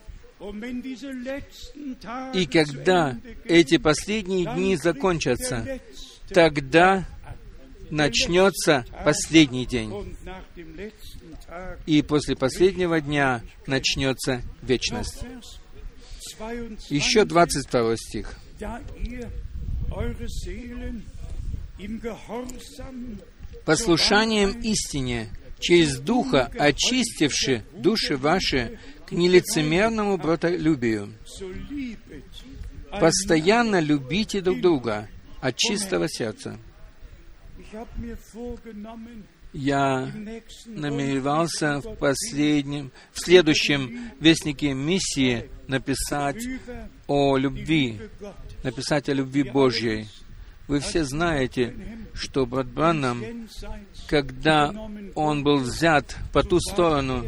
[2.34, 5.80] И когда эти последние дни закончатся,
[6.30, 7.06] тогда
[7.90, 10.16] начнется последний день.
[11.86, 15.24] И после последнего дня начнется вечность.
[15.24, 15.58] Vers
[16.38, 16.78] 22.
[16.90, 18.36] Еще 22 стих.
[23.66, 25.30] Послушанием истине,
[25.60, 31.14] через Духа очистивши души ваши к нелицемерному братолюбию.
[32.92, 35.08] Постоянно любите друг друга
[35.40, 36.58] от чистого сердца.
[39.54, 40.12] Я
[40.66, 46.44] намеревался в последнем, в следующем Вестнике миссии написать
[47.08, 48.00] о любви,
[48.64, 50.08] написать о любви Божьей.
[50.68, 51.74] Вы все знаете,
[52.14, 53.48] что брат Браннам,
[54.08, 54.74] когда
[55.16, 57.26] он был взят по ту сторону,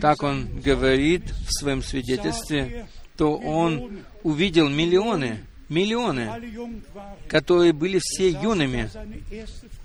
[0.00, 2.86] так он говорит в своем свидетельстве,
[3.16, 6.30] то он увидел миллионы, миллионы,
[7.28, 8.90] которые были все юными.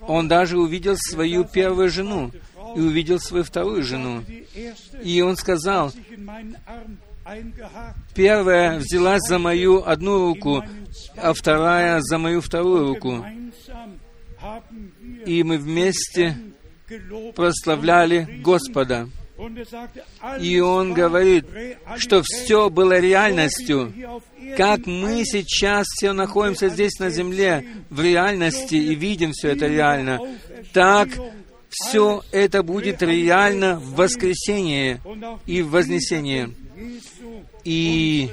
[0.02, 2.32] Он даже увидел свою первую жену
[2.76, 4.24] и увидел свою вторую жену.
[5.02, 5.92] И он сказал,
[8.14, 10.64] первая взялась за мою одну руку,
[11.18, 13.26] а вторая за мою вторую руку.
[15.26, 16.38] И мы вместе
[17.36, 19.10] прославляли Господа.
[20.40, 21.46] И он говорит,
[21.98, 23.94] что все было реальностью.
[24.58, 30.20] Как мы сейчас все находимся здесь на земле в реальности и видим все это реально,
[30.74, 31.10] так
[31.70, 35.00] все это будет реально в воскресении
[35.46, 36.56] и в вознесении.
[37.64, 38.30] И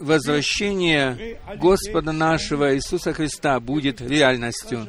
[0.00, 4.86] возвращение Господа нашего Иисуса Христа будет реальностью.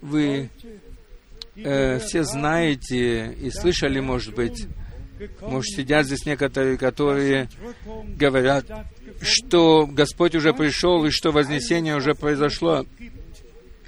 [0.00, 0.50] Вы
[1.56, 4.66] э, все знаете и слышали, может быть,
[5.40, 7.48] может, сидят здесь некоторые, которые
[8.06, 8.66] говорят,
[9.22, 12.86] что Господь уже пришел и что Вознесение уже произошло,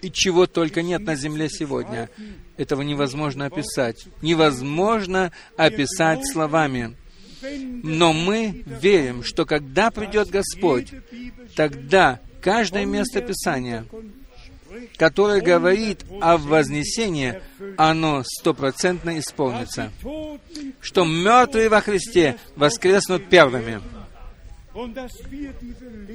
[0.01, 2.09] и чего только нет на земле сегодня.
[2.57, 4.07] Этого невозможно описать.
[4.23, 6.97] Невозможно описать словами.
[7.83, 10.93] Но мы верим, что когда придет Господь,
[11.55, 13.87] тогда каждое место Писания,
[14.97, 17.41] которое говорит о вознесении,
[17.77, 19.93] оно стопроцентно исполнится.
[20.81, 23.81] Что мертвые во Христе воскреснут первыми.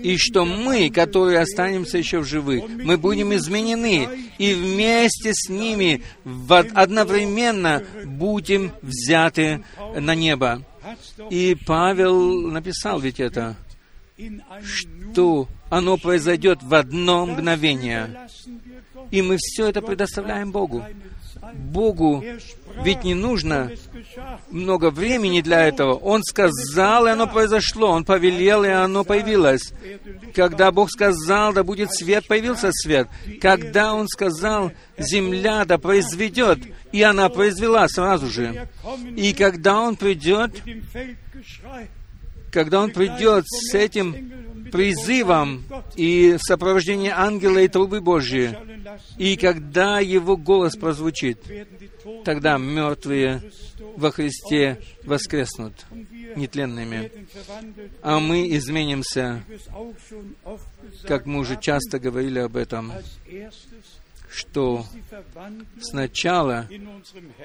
[0.04, 6.02] И что мы, которые останемся еще в живых, мы будем изменены, и вместе с ними
[6.74, 9.64] одновременно будем взяты
[9.96, 10.64] на небо.
[11.30, 13.56] И Павел написал ведь это,
[14.64, 18.28] что оно произойдет в одно мгновение.
[19.12, 20.86] И мы все это предоставляем Богу.
[21.54, 22.24] Богу
[22.84, 23.72] ведь не нужно
[24.50, 25.94] много времени для этого.
[25.96, 27.90] Он сказал, и оно произошло.
[27.90, 29.74] Он повелел, и оно появилось.
[30.34, 33.08] Когда Бог сказал, да будет свет, появился свет.
[33.42, 36.60] Когда Он сказал, земля да произведет,
[36.92, 38.68] и она произвела сразу же.
[39.16, 40.62] И когда Он придет,
[42.54, 44.32] когда Он придет с этим
[44.72, 45.64] призывом
[45.96, 48.56] и в сопровождении ангела и трубы Божьей,
[49.18, 51.40] и когда Его голос прозвучит,
[52.24, 53.42] тогда мертвые
[53.98, 55.74] во Христе воскреснут
[56.36, 57.12] нетленными,
[58.02, 59.44] а мы изменимся,
[61.08, 62.92] как мы уже часто говорили об этом,
[64.30, 64.86] что
[65.80, 66.68] сначала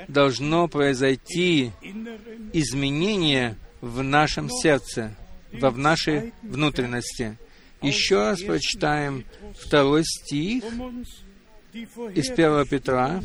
[0.08, 1.72] должно произойти
[2.52, 5.14] изменение в нашем сердце,
[5.52, 7.36] во в нашей внутренности.
[7.80, 9.24] Еще раз прочитаем
[9.58, 10.64] второй стих
[12.14, 13.20] из 1 Петра.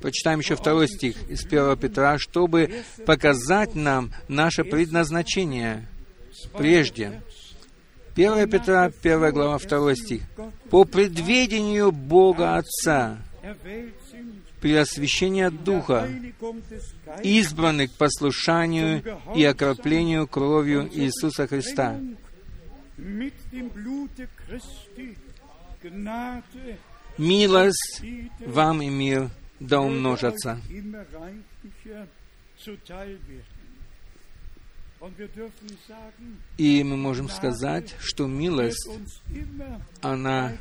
[0.00, 5.86] Прочитаем еще второй стих из 1 Петра, чтобы показать нам наше предназначение
[6.56, 7.22] прежде.
[8.16, 10.22] 1 Петра, 1 глава, 2 стих.
[10.70, 13.18] «По предведению Бога Отца,
[15.46, 16.08] от Духа,
[17.22, 19.02] избраны к послушанию
[19.34, 22.00] и окроплению кровью Иисуса Христа,
[27.18, 28.02] милость
[28.46, 29.30] вам и мир
[29.60, 30.60] да умножатся».
[36.56, 38.90] И мы можем сказать, что милость,
[40.02, 40.52] она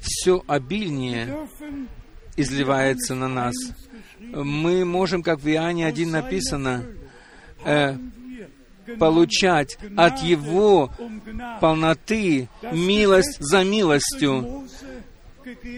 [0.00, 1.48] все обильнее
[2.36, 3.54] изливается на нас.
[4.18, 6.84] Мы можем, как в Иоанне 1 написано,
[7.64, 7.96] э,
[8.98, 10.90] получать от Его
[11.60, 14.64] полноты милость за милостью.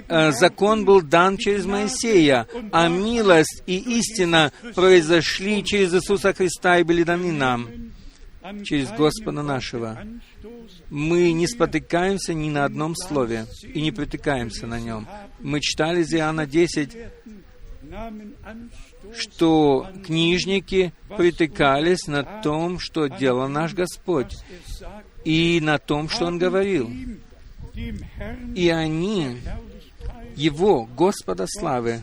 [0.08, 6.82] Э, закон был дан через Моисея, а милость и истина произошли через Иисуса Христа и
[6.82, 7.68] были даны нам,
[8.64, 9.98] через Господа нашего.
[10.90, 15.06] Мы не спотыкаемся ни на одном слове и не притыкаемся на нем.
[15.40, 16.96] Мы читали из Иоанна 10,
[17.92, 24.36] nahmen Anstoß что книжники притыкались на том, что делал наш Господь,
[25.24, 26.90] и на том, что Он говорил.
[28.54, 29.38] И они,
[30.36, 32.02] Его, Господа славы,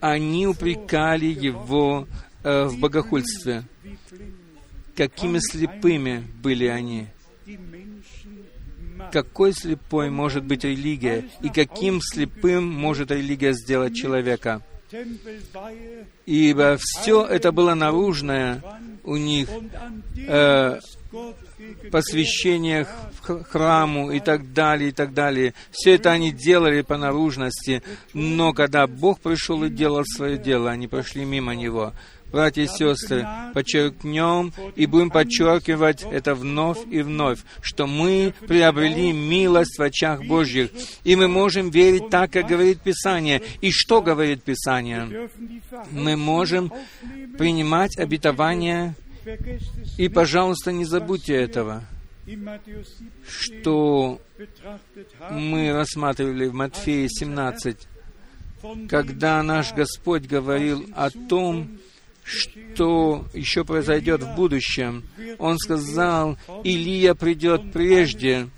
[0.00, 2.06] они упрекали Его
[2.42, 3.64] э, в богохульстве.
[4.96, 7.06] Какими слепыми были они.
[9.12, 14.62] Какой слепой может быть религия, и каким слепым может религия сделать человека?
[16.24, 18.62] Ибо все это было наружное
[19.04, 20.80] у них, gegen
[21.90, 22.88] посвящениях
[23.22, 25.54] храму и так далее, и так далее.
[25.70, 27.82] Все это они делали по наружности,
[28.12, 31.92] но когда Бог пришел и делал свое дело, они прошли мимо Него.
[32.32, 39.78] Братья и сестры, подчеркнем и будем подчеркивать это вновь и вновь, что мы приобрели милость
[39.78, 40.70] в очах Божьих,
[41.04, 43.42] и мы можем верить так, как говорит Писание.
[43.60, 45.30] И что говорит Писание?
[45.90, 46.72] Мы можем
[47.38, 48.94] принимать обетование,
[49.96, 51.84] и, пожалуйста, не забудьте этого,
[52.26, 54.20] in Matthäus 17 что
[55.30, 57.88] мы рассматривали в Матфея 17,
[58.62, 61.78] von когда наш Господь говорил о том,
[62.26, 65.04] что еще произойдет в будущем.
[65.38, 68.48] Он сказал, Илия придет прежде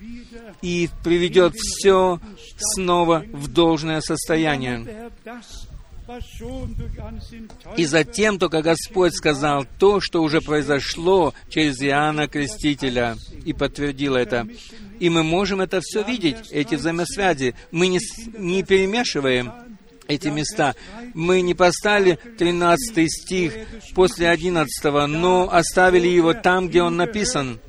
[0.63, 2.19] и приведет все
[2.57, 5.11] снова в должное состояние.
[7.77, 14.49] И затем только Господь сказал то, что уже произошло через Иоанна Крестителя, и подтвердил это.
[15.01, 17.55] И мы можем это все видеть, эти взаимосвязи.
[17.71, 18.01] Мы не,
[18.39, 19.53] не перемешиваем
[20.09, 20.75] эти места.
[21.15, 23.55] Мы не поставили 13 стих
[23.95, 27.61] после 11, но оставили его там, где он написан.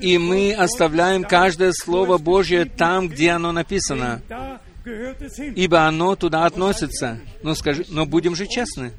[0.00, 4.20] И мы оставляем каждое Слово Божье там, где оно написано,
[5.54, 7.20] ибо оно туда относится.
[7.42, 8.92] Но, скажи, но будем же честны.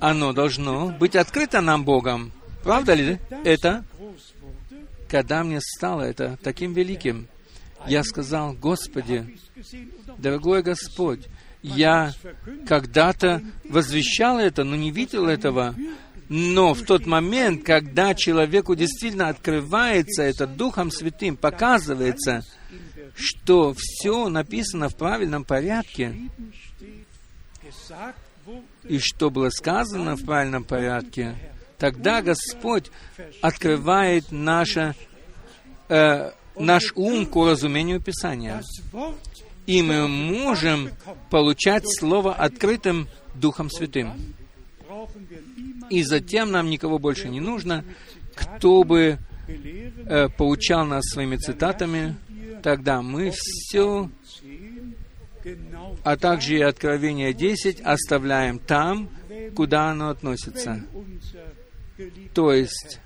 [0.00, 2.32] Оно должно быть открыто нам Богом.
[2.62, 3.84] Правда ли это?
[5.08, 7.28] Когда мне стало это таким великим,
[7.86, 9.38] я сказал, Господи,
[10.18, 11.26] дорогой Господь,
[11.62, 12.12] я
[12.66, 15.74] когда-то возвещал это, но не видел этого.
[16.28, 22.42] Но в тот момент, когда человеку действительно открывается это Духом Святым, показывается,
[23.14, 26.16] что все написано в правильном порядке,
[28.84, 31.36] и что было сказано в правильном порядке,
[31.78, 32.90] тогда Господь
[33.40, 34.94] открывает наше,
[35.88, 38.62] э, наш ум к уразумению Писания.
[39.66, 40.90] И мы можем
[41.30, 44.12] получать Слово открытым Духом Святым.
[45.90, 47.84] И затем нам никого больше не нужно,
[48.34, 52.16] кто бы э, поучал нас своими цитатами.
[52.62, 54.08] Тогда мы все,
[54.42, 54.94] 10
[55.42, 59.08] genau а также и Откровение 10 оставляем там,
[59.54, 60.84] куда оно относится.
[62.34, 63.00] То есть,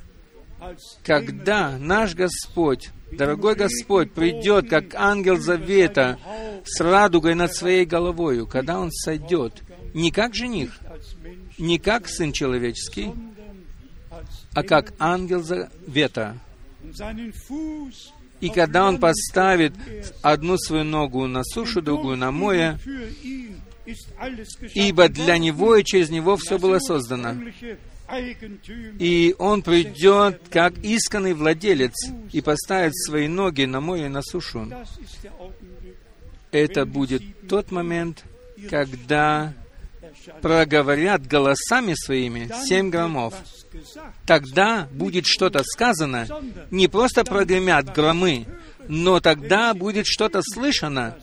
[1.02, 6.18] когда наш Господь, дорогой Господь, придет, как ангел завета,
[6.64, 9.62] с радугой над своей головою, когда Он сойдет,
[9.94, 10.78] не как жених,
[11.58, 13.12] не как Сын Человеческий,
[14.54, 16.38] а как ангел завета.
[18.40, 19.74] И когда Он поставит
[20.22, 22.78] одну свою ногу на сушу, другую на море,
[24.74, 25.38] ибо для.
[25.38, 27.34] Него и через Него все было создано.
[28.98, 31.94] И Он придет, как исканный владелец,
[32.32, 34.70] и поставит свои ноги на море и на сушу.
[36.52, 38.24] Это будет тот момент,
[38.70, 39.54] когда
[40.40, 43.34] проговорят голосами своими семь громов.
[44.26, 46.26] Тогда будет что-то сказано,
[46.70, 48.46] не просто прогремят громы,
[48.88, 51.16] но тогда будет что-то слышано,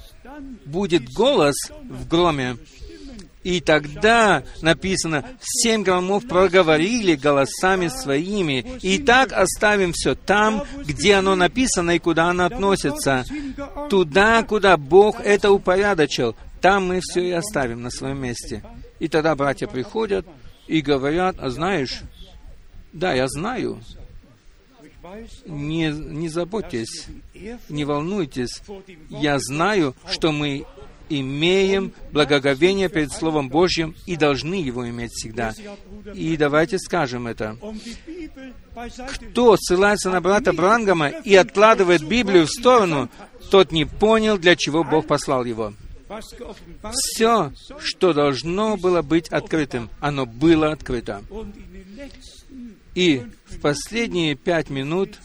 [0.65, 2.57] будет голос в громе.
[3.43, 8.65] И тогда написано, семь громов проговорили голосами своими.
[8.81, 13.25] И так оставим все там, где оно написано и куда оно относится.
[13.89, 18.63] Туда, куда Бог это упорядочил, там мы все и оставим на своем месте.
[18.99, 20.25] И тогда братья приходят
[20.67, 22.01] и говорят, а знаешь,
[22.93, 23.81] да, я знаю,
[25.45, 27.07] не, не заботьтесь,
[27.67, 28.61] не волнуйтесь,
[29.09, 30.65] я знаю, что мы
[31.19, 35.53] имеем благоговение перед Словом Божьим и должны его иметь всегда.
[36.13, 37.57] И давайте скажем это.
[39.15, 43.09] Кто ссылается на брата Брангама и откладывает Библию в сторону,
[43.51, 45.73] тот не понял, для чего Бог послал его.
[46.91, 51.23] Все, что должно было быть открытым, оно было открыто.
[52.95, 55.17] И в последние пять минут,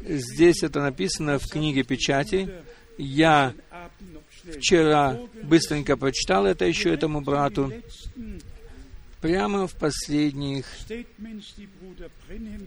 [0.00, 2.50] здесь это написано в книге печати,
[2.98, 3.54] я
[4.58, 7.72] вчера быстренько прочитал это еще этому брату.
[9.20, 10.66] Прямо в последних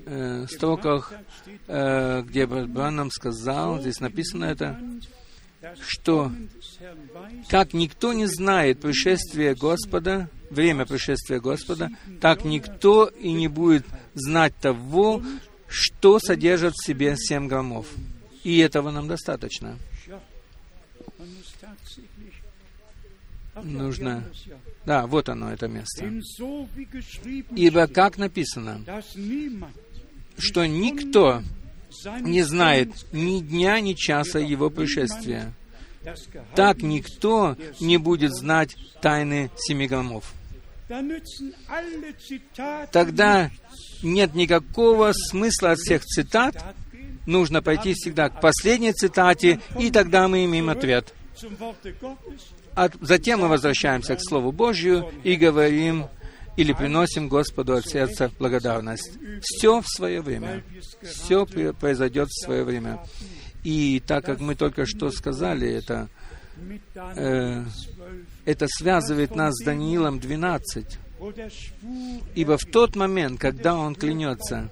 [0.05, 1.13] э, строках,
[1.67, 4.81] э, где брат Браннам сказал, здесь написано это,
[5.79, 6.31] что
[7.49, 11.89] как никто не знает пришествие Господа, время пришествия Господа,
[12.19, 15.21] так никто и не будет знать того,
[15.67, 17.87] что содержит в себе семь громов.
[18.43, 19.77] И этого нам достаточно.
[23.63, 24.23] Нужно...
[24.85, 26.05] Да, вот оно, это место.
[27.55, 28.81] Ибо как написано,
[30.37, 31.41] что никто
[32.21, 35.53] не знает ни дня, ни часа его пришествия.
[36.55, 40.33] Так никто не будет знать тайны семи громов.
[42.91, 43.51] Тогда
[44.01, 46.75] нет никакого смысла от всех цитат.
[47.25, 51.13] Нужно пойти всегда к последней цитате, и тогда мы имеем ответ.
[53.01, 56.07] Затем мы возвращаемся к Слову Божью и говорим
[56.55, 59.17] или приносим Господу от сердца благодарность.
[59.41, 60.63] Все в свое время.
[61.01, 62.99] Все произойдет в свое время.
[63.63, 66.09] И так как мы только что сказали, это,
[66.95, 67.63] э,
[68.45, 70.99] это связывает нас с Даниилом 12.
[72.35, 74.69] Ибо в тот момент, когда он клянется,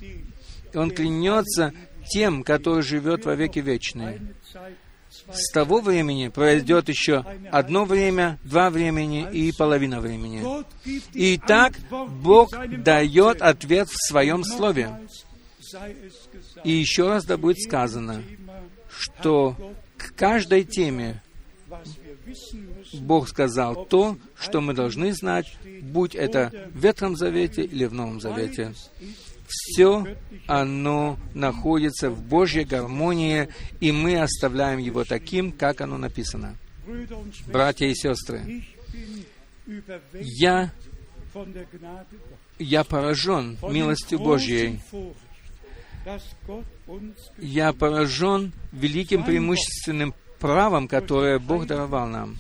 [0.74, 1.74] он клянется
[2.10, 4.22] тем, который живет во веки вечные.
[5.32, 10.44] С того времени пройдет еще одно время, два времени и половина времени.
[11.14, 11.74] И так
[12.22, 12.52] Бог
[12.84, 15.00] дает ответ в Своем Слове.
[16.64, 18.24] И еще раз да будет сказано,
[18.90, 19.56] что
[19.98, 21.22] к каждой теме
[22.94, 28.22] Бог сказал то, что мы должны знать, будь это в Ветхом Завете или в Новом
[28.22, 28.74] Завете.
[29.48, 33.48] Все оно находится в Божьей гармонии,
[33.80, 36.56] и мы оставляем его таким, как оно написано.
[37.48, 38.64] Братья и сестры,
[40.14, 40.72] я,
[42.60, 44.80] я поражен милостью Божьей.
[47.38, 52.38] Я поражен великим преимущественным правом, которое Бог даровал нам.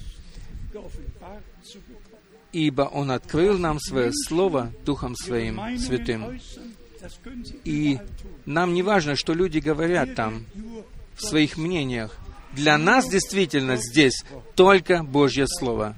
[2.54, 6.40] Ибо Он открыл нам Свое Слово Духом Своим Святым.
[7.64, 8.00] И
[8.46, 10.46] нам не важно, что люди говорят там
[11.16, 12.18] в своих мнениях.
[12.54, 14.24] Для нас действительно здесь
[14.56, 15.96] только Божье Слово.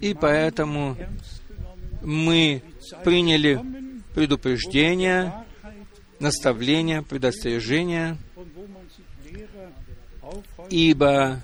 [0.00, 0.96] И поэтому
[2.02, 2.62] мы
[3.04, 3.60] приняли
[4.14, 5.44] предупреждение,
[6.18, 8.16] наставление, предостережение,
[10.70, 11.40] ибо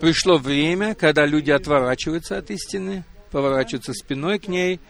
[0.00, 4.80] пришло время, когда люди отворачиваются от истины, поворачиваются спиной к ней,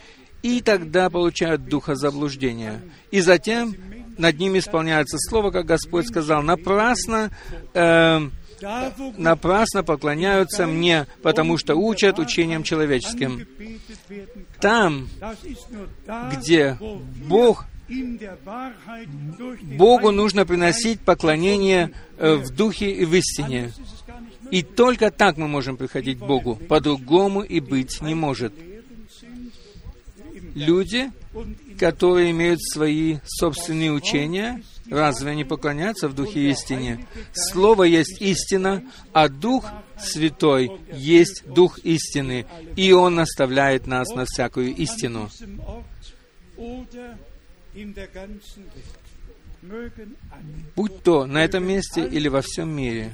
[0.43, 2.81] и тогда получают духа заблуждения.
[3.11, 3.75] И затем
[4.19, 7.31] над ними исполняется слово, как Господь сказал, напрасно,
[7.75, 8.21] э,
[9.17, 13.47] напрасно поклоняются мне, потому что учат учением человеческим.
[14.61, 15.09] Там,
[16.33, 16.79] где
[17.27, 17.67] Бог
[19.77, 23.73] Богу нужно приносить поклонение э, в духе и в истине.
[24.53, 26.55] И только так мы можем приходить к Богу.
[26.55, 28.53] По-другому и быть не может.
[30.55, 31.11] Люди,
[31.79, 37.07] которые имеют свои собственные учения, разве они поклоняются в духе истине?
[37.33, 38.83] Слово есть истина,
[39.13, 39.65] а Дух
[39.99, 42.47] Святой есть Дух истины,
[42.77, 45.31] и Он наставляет нас на всякую истину
[50.77, 53.13] будь то на этом месте или во всем мире,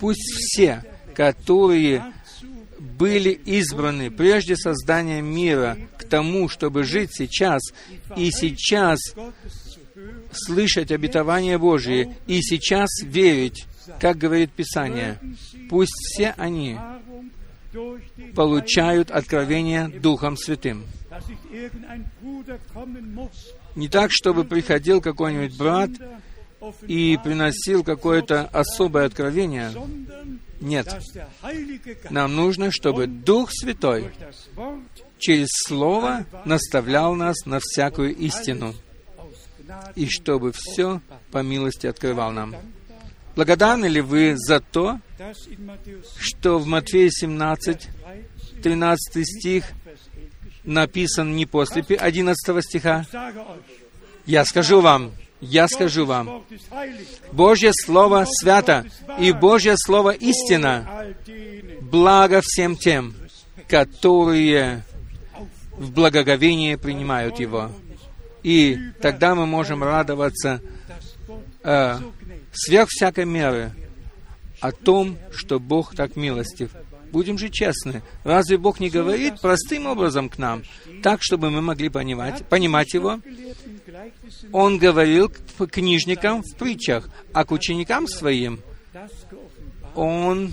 [0.00, 0.84] пусть все,
[1.14, 2.04] которые
[2.82, 7.62] были избраны прежде создания мира к тому, чтобы жить сейчас
[8.16, 8.98] и сейчас
[10.32, 13.66] слышать обетование Божие и сейчас верить,
[14.00, 15.18] как говорит Писание,
[15.70, 16.76] пусть все они
[18.34, 20.84] получают откровение Духом Святым.
[23.76, 25.90] Не так, чтобы приходил какой-нибудь брат
[26.86, 29.72] и приносил какое-то особое откровение.
[30.60, 30.88] Нет.
[32.10, 34.12] Нам нужно, чтобы Дух Святой
[35.18, 38.74] через Слово наставлял нас на всякую истину,
[39.94, 42.54] и чтобы все по милости открывал нам.
[43.34, 45.00] Благодарны ли вы за то,
[46.18, 47.88] что в Матфея 17,
[48.62, 49.64] 13 стих
[50.64, 53.06] написан не после 11 стиха.
[54.26, 55.12] Я скажу вам,
[55.42, 56.44] я скажу вам,
[57.32, 58.86] Божье Слово свято,
[59.18, 61.06] и Божье Слово истина,
[61.82, 63.14] благо всем тем,
[63.68, 64.84] которые
[65.72, 67.70] в благоговении принимают его.
[68.42, 70.62] И тогда мы можем радоваться
[71.62, 71.98] э,
[72.52, 73.72] сверх всякой меры,
[74.62, 76.70] о том, что Бог так милостив.
[77.10, 78.02] Будем же честны.
[78.22, 80.62] Разве Бог не говорит простым образом к нам,
[81.02, 83.20] так, чтобы мы могли понимать, понимать Его?
[84.52, 88.60] Он говорил к книжникам в притчах, а к ученикам своим
[89.94, 90.52] Он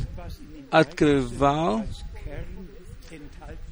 [0.72, 1.85] открывал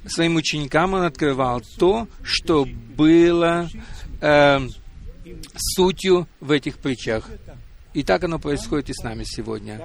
[0.06, 2.66] своим ученикам он открывал то, что
[2.96, 3.68] было
[4.20, 4.58] э,
[5.56, 7.28] сутью в этих притчах.
[7.94, 9.80] И так оно происходит и с нами сегодня.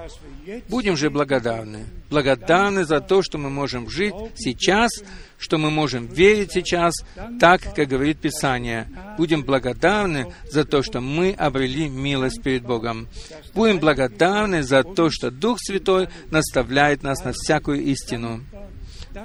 [0.68, 1.86] Будем же благодарны.
[2.10, 4.90] Благодарны за то, что мы можем жить сейчас,
[5.38, 6.94] что мы можем верить сейчас,
[7.40, 8.88] так, как говорит Писание.
[9.16, 13.08] Будем благодарны за то, что мы обрели милость перед Богом.
[13.54, 18.42] Будем благодарны за то, что Дух Святой наставляет нас на всякую истину.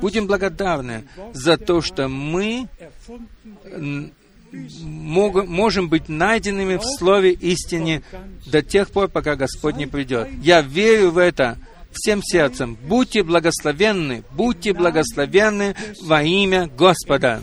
[0.02, 1.04] Будем благодарны
[1.34, 2.70] за то, что мы
[4.52, 8.02] можем быть найденными в Слове истине
[8.46, 10.28] до тех пор, пока Господь не придет.
[10.42, 11.58] Я верю в это
[11.92, 12.78] всем сердцем.
[12.88, 17.40] Будьте благословенны, будьте благословенны во имя Господа.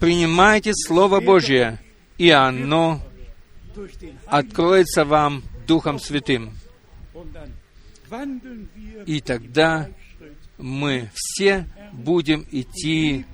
[0.00, 1.80] Принимайте Слово Божье,
[2.18, 3.00] и оно
[4.26, 6.52] откроется вам Духом Святым.
[9.06, 9.88] И тогда
[10.58, 13.24] мы все будем идти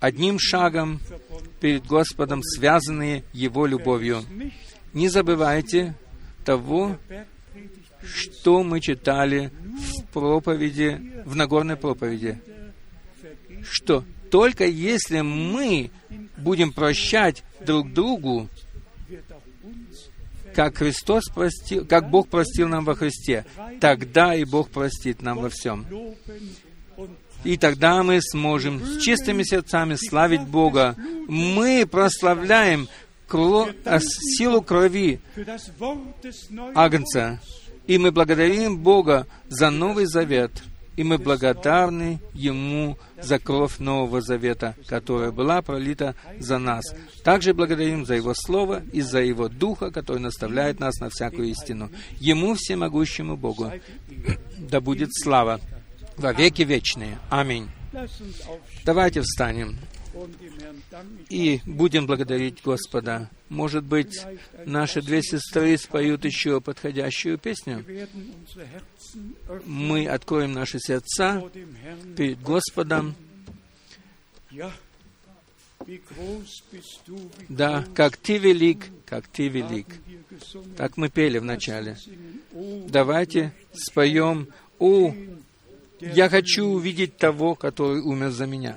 [0.00, 1.00] одним шагом
[1.60, 4.22] перед Господом, связанные Его любовью.
[4.92, 5.94] Не забывайте
[6.44, 6.96] того,
[8.02, 12.40] что мы читали в проповеди, в Нагорной проповеди,
[13.62, 15.90] что только если мы
[16.36, 18.48] будем прощать друг другу,
[20.54, 23.44] как Христос простил, как Бог простил нам во Христе,
[23.80, 25.86] тогда и Бог простит нам во всем.
[27.44, 30.96] И тогда мы сможем с чистыми сердцами славить Бога.
[31.28, 32.88] Мы прославляем
[33.26, 33.68] кро...
[34.36, 35.20] силу крови
[36.74, 37.40] Агнца.
[37.86, 40.50] И мы благодарим Бога за Новый Завет.
[40.96, 46.84] И мы благодарны Ему за кровь Нового Завета, которая была пролита за нас.
[47.22, 51.88] Также благодарим за Его Слово и за Его Духа, который наставляет нас на всякую истину.
[52.18, 53.72] Ему, всемогущему Богу,
[54.58, 55.60] да будет слава
[56.18, 57.18] во веки вечные.
[57.30, 57.68] Аминь.
[58.84, 59.78] Давайте встанем
[61.28, 63.30] и будем благодарить Господа.
[63.48, 64.20] Может быть,
[64.64, 67.84] наши две сестры споют еще подходящую песню.
[69.64, 71.42] Мы откроем наши сердца
[72.16, 73.14] перед Господом.
[77.48, 79.86] Да, как Ты велик, как Ты велик.
[80.76, 81.96] Так мы пели в начале.
[82.88, 85.12] Давайте споем «О,
[86.00, 88.76] я хочу увидеть того, который умер за меня».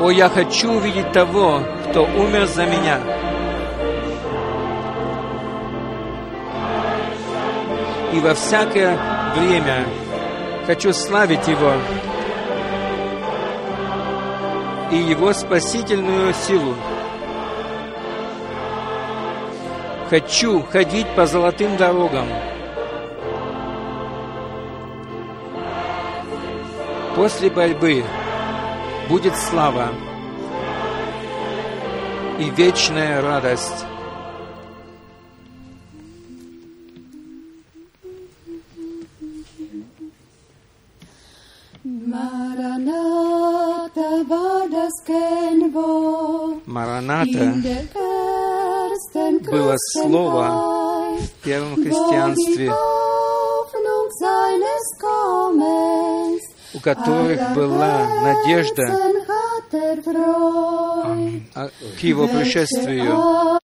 [0.00, 3.00] О, я хочу увидеть того, кто умер за меня.
[8.12, 8.98] И во всякое
[9.36, 9.86] время
[10.66, 11.74] хочу славить Его
[14.90, 16.74] и Его спасительную силу.
[20.10, 22.26] Хочу ходить по золотым дорогам.
[27.16, 28.04] После борьбы
[29.08, 29.90] будет слава
[32.40, 33.84] и вечная радость.
[46.66, 47.54] Мараната
[49.50, 52.72] было слово в первом христианстве,
[56.74, 58.82] у которых была надежда.
[61.54, 63.60] А, к Его пришествию.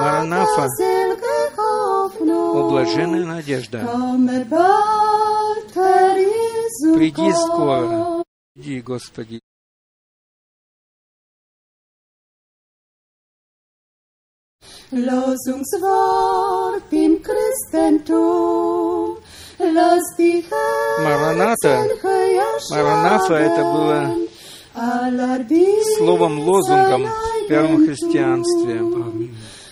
[0.00, 0.68] Маранафа,
[2.28, 3.78] о блаженная надежда,
[6.94, 8.24] приди скоро,
[8.56, 9.40] иди, Господи.
[14.96, 19.18] Losungswort im Christentum.
[20.98, 21.86] Мараната,
[22.70, 24.16] Маранафа это было
[25.96, 28.80] словом лозунгом в первом христианстве.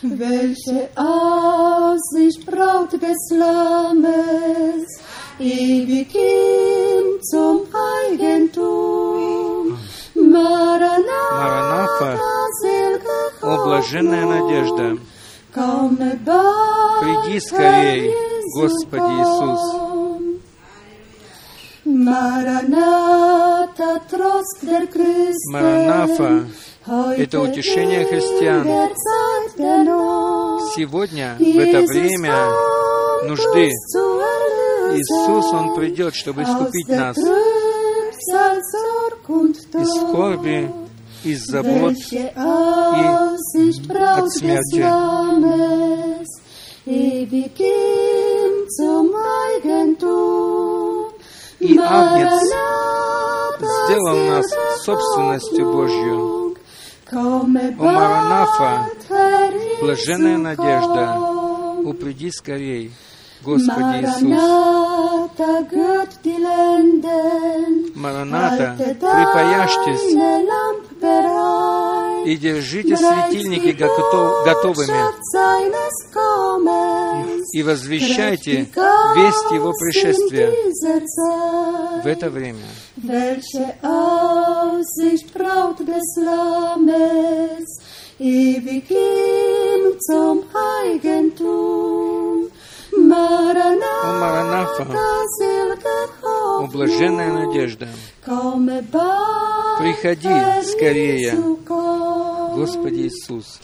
[0.03, 4.85] Welche Aussicht Braut des Lammes,
[5.39, 7.61] ewig ihm zum
[8.09, 9.79] Eigentum.
[10.17, 12.19] Маранафа,
[13.43, 14.99] о блаженная надежда,
[17.01, 18.15] Приди скорей,
[18.55, 19.61] Господи Иисус.
[25.53, 26.47] Маранафа
[27.17, 28.67] это утешение христиан.
[30.75, 32.49] Сегодня, в это время
[33.29, 33.71] нужды.
[34.95, 37.17] Иисус, Он придет, чтобы Aus искупить нас
[39.75, 40.71] из скорби,
[41.25, 41.95] из забот,
[43.87, 44.83] Braut des смерти.
[51.61, 52.43] И Агнец
[53.87, 54.47] сделал нас
[54.85, 56.57] собственностью Божью.
[57.13, 58.89] О Маранафа,
[59.81, 61.19] блаженная надежда,
[61.85, 62.91] упреди скорей,
[63.43, 64.23] Господи Иисус.
[67.95, 70.15] Мараната, припаяшьтесь.
[72.25, 74.93] И держите светильники готов- готовыми,
[77.53, 78.53] и возвещайте
[79.17, 80.53] весть Его пришествия.
[82.03, 82.65] в это время.
[83.03, 87.67] Welche Aussicht Braut des Lammes,
[88.19, 92.49] ewig ihm zum Eigentum.
[92.93, 94.85] О Маранафа,
[96.61, 97.89] о блаженная надежда,
[99.79, 100.29] Приходи
[100.65, 101.33] скорее.
[102.55, 103.61] Господи Иисус.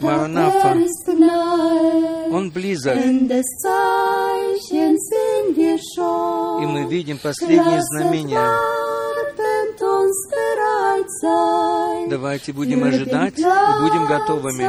[0.00, 0.74] Маранафа.
[2.32, 3.28] Он близок, и
[6.66, 8.48] мы видим последние знамения.
[12.08, 13.42] Давайте будем ожидать и
[13.80, 14.64] будем готовыми,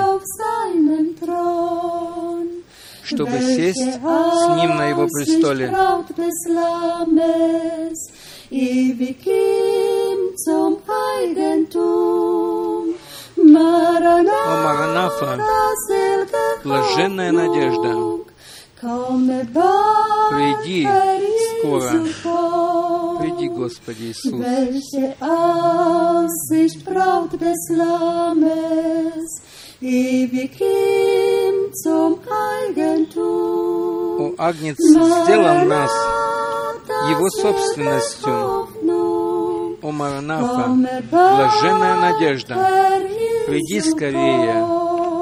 [3.04, 5.70] чтобы сесть с Ним на Его престоле.
[14.50, 15.40] О Маранафа,
[16.64, 17.94] блаженная надежда,
[20.30, 20.88] Приди
[21.60, 21.90] скоро.
[23.20, 24.34] Приди, Господи Иисус.
[34.20, 35.92] О Агнец сделал нас
[37.10, 38.68] Его собственностью.
[39.82, 40.70] О Маранафа,
[41.12, 42.56] блаженная надежда,
[43.48, 44.66] приди скорее,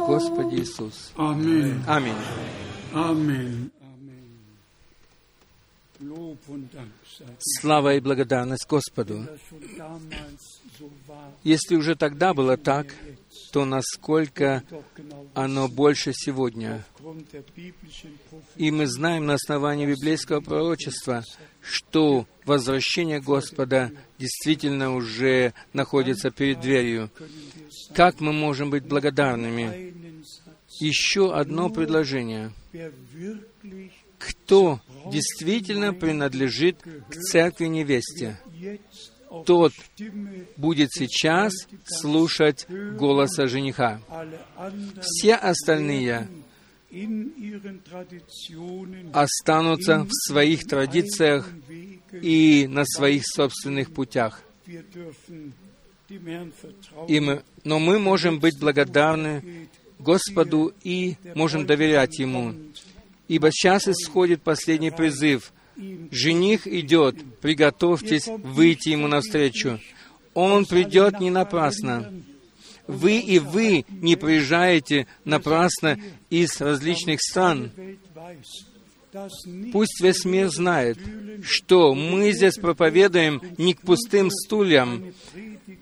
[0.07, 1.11] Господи Иисус.
[1.17, 1.81] Amen.
[1.87, 2.15] Аминь.
[7.39, 9.27] Слава и благодарность Господу.
[11.43, 12.87] Если уже тогда было так,
[13.51, 14.63] то насколько
[15.33, 16.85] оно больше сегодня.
[18.55, 21.23] И мы знаем на основании библейского пророчества,
[21.61, 27.09] что возвращение Господа действительно уже находится перед дверью.
[27.93, 30.04] Как мы можем быть благодарными?
[30.79, 32.51] Еще одно предложение.
[32.73, 34.79] wer wirklich Кто
[35.11, 38.39] действительно принадлежит к церкви невесте,
[39.45, 39.73] тот
[40.57, 41.53] будет сейчас
[41.85, 44.01] слушать голоса жениха.
[45.01, 46.27] Все остальные
[49.13, 51.49] останутся в своих традициях
[52.11, 54.41] и на своих собственных путях.
[57.07, 59.69] И мы, но мы можем быть благодарны
[59.99, 62.53] Господу и можем доверять Ему.
[63.27, 65.51] Ибо сейчас исходит последний призыв.
[66.11, 69.79] Жених идет, приготовьтесь выйти Ему навстречу.
[70.33, 72.13] Он придет не напрасно.
[72.87, 75.99] Вы и вы не приезжаете напрасно
[76.29, 77.71] из различных стран.
[79.71, 80.97] Пусть весь мир знает,
[81.43, 85.13] что мы здесь проповедуем не к пустым стульям,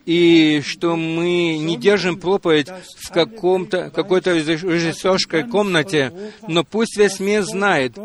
[0.06, 6.14] и что мы не держим проповедь в каком-то, какой-то режиссерской комнате,
[6.48, 7.98] но пусть весь мир знает,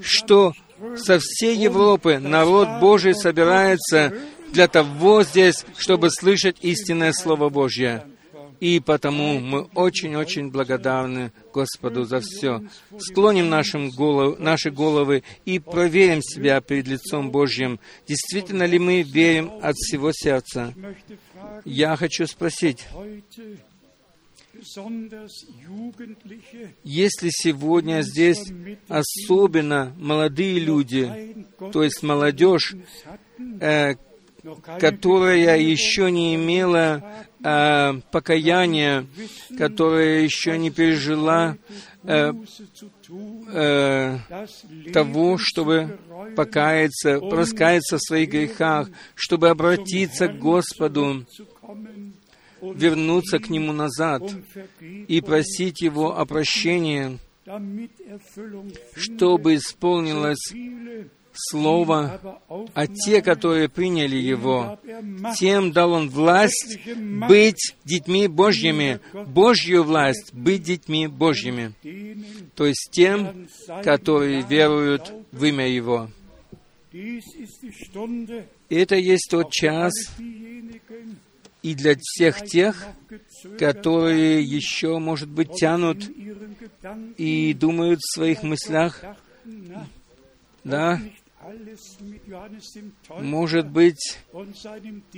[0.00, 0.52] что
[0.96, 4.14] со всей Европы народ Божий собирается
[4.52, 8.04] для того здесь, чтобы слышать истинное Слово Божье.
[8.62, 12.62] И потому мы очень-очень благодарны Господу за все.
[12.96, 17.80] Склоним нашим голов, наши головы и проверим себя перед лицом Божьим.
[18.06, 20.72] Действительно ли мы верим от всего сердца?
[21.64, 22.86] Я хочу спросить,
[26.84, 28.44] если сегодня здесь
[28.86, 32.76] особенно молодые люди, то есть молодежь,
[33.60, 33.94] э,
[34.78, 37.02] которая еще не имела
[37.44, 39.06] э, покаяния,
[39.56, 41.56] которая еще не пережила
[42.02, 42.32] э,
[43.52, 44.18] э,
[44.92, 45.98] того, чтобы
[46.36, 51.24] покаяться, раскаяться в своих грехах, чтобы обратиться к Господу,
[52.60, 54.22] вернуться к Нему назад
[54.80, 57.18] и просить Его о прощении,
[58.96, 60.52] чтобы исполнилось
[61.34, 62.38] Слово,
[62.74, 64.78] а те, которые приняли Его,
[65.38, 66.78] тем дал Он власть
[67.28, 71.72] быть детьми Божьими, Божью власть быть детьми Божьими,
[72.54, 73.48] то есть тем,
[73.82, 76.10] которые веруют в имя Его.
[78.68, 79.92] Это есть тот час
[81.62, 82.86] и для всех тех,
[83.58, 86.04] которые еще, может быть, тянут
[87.16, 89.02] и думают в своих мыслях,
[90.64, 91.00] да,
[93.20, 94.18] может быть,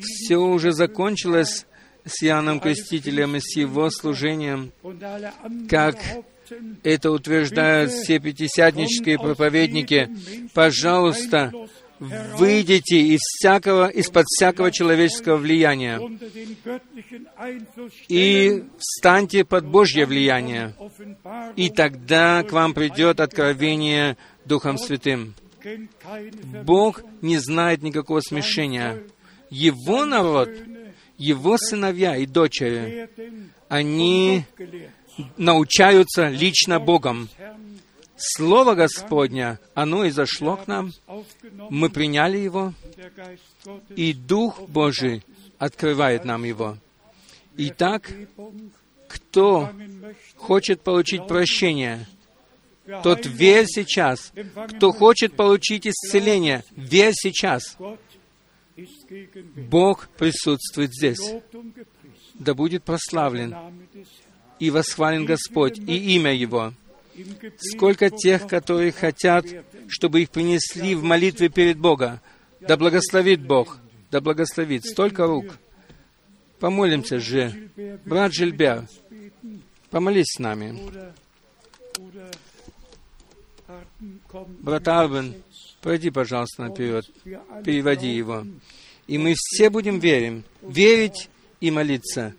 [0.02, 1.66] все уже закончилось
[2.04, 4.72] с Иоанном Крестителем и с его служением,
[5.68, 5.96] как
[6.82, 10.10] это утверждают все пятидесятнические проповедники.
[10.52, 11.52] Пожалуйста,
[11.98, 16.00] выйдите из всякого, из-под всякого человеческого влияния
[18.08, 20.74] и встаньте под Божье влияние,
[21.56, 25.34] и тогда к вам придет откровение Духом Святым.
[26.64, 29.02] Бог не знает никакого смешения.
[29.50, 30.50] Его народ,
[31.16, 33.08] его сыновья и дочери,
[33.68, 34.44] они
[35.36, 37.28] научаются лично Богом.
[38.16, 40.92] Слово Господня, оно изошло к нам,
[41.70, 42.72] мы приняли его,
[43.96, 45.22] и Дух Божий
[45.58, 46.78] открывает нам его.
[47.56, 48.10] Итак,
[49.08, 49.70] кто
[50.36, 52.06] хочет получить прощение,
[53.02, 54.32] тот верь сейчас.
[54.76, 57.76] Кто хочет получить исцеление, верь сейчас.
[59.56, 61.34] Бог присутствует здесь.
[62.34, 63.54] Да будет прославлен
[64.58, 66.72] и восхвален Господь и имя Его.
[67.58, 69.46] Сколько тех, которые хотят,
[69.88, 72.20] чтобы их принесли в молитве перед Богом.
[72.60, 73.78] Да благословит Бог,
[74.10, 74.84] да благословит.
[74.84, 75.58] Столько рук.
[76.58, 77.68] Помолимся же.
[78.04, 78.88] Брат Жильбер,
[79.90, 80.80] помолись с нами.
[84.60, 85.34] Брат Арбен,
[85.80, 87.06] пойди, пожалуйста, наперед,
[87.64, 88.44] переводи его.
[89.06, 91.28] И мы все будем верить, верить
[91.60, 92.34] и молиться,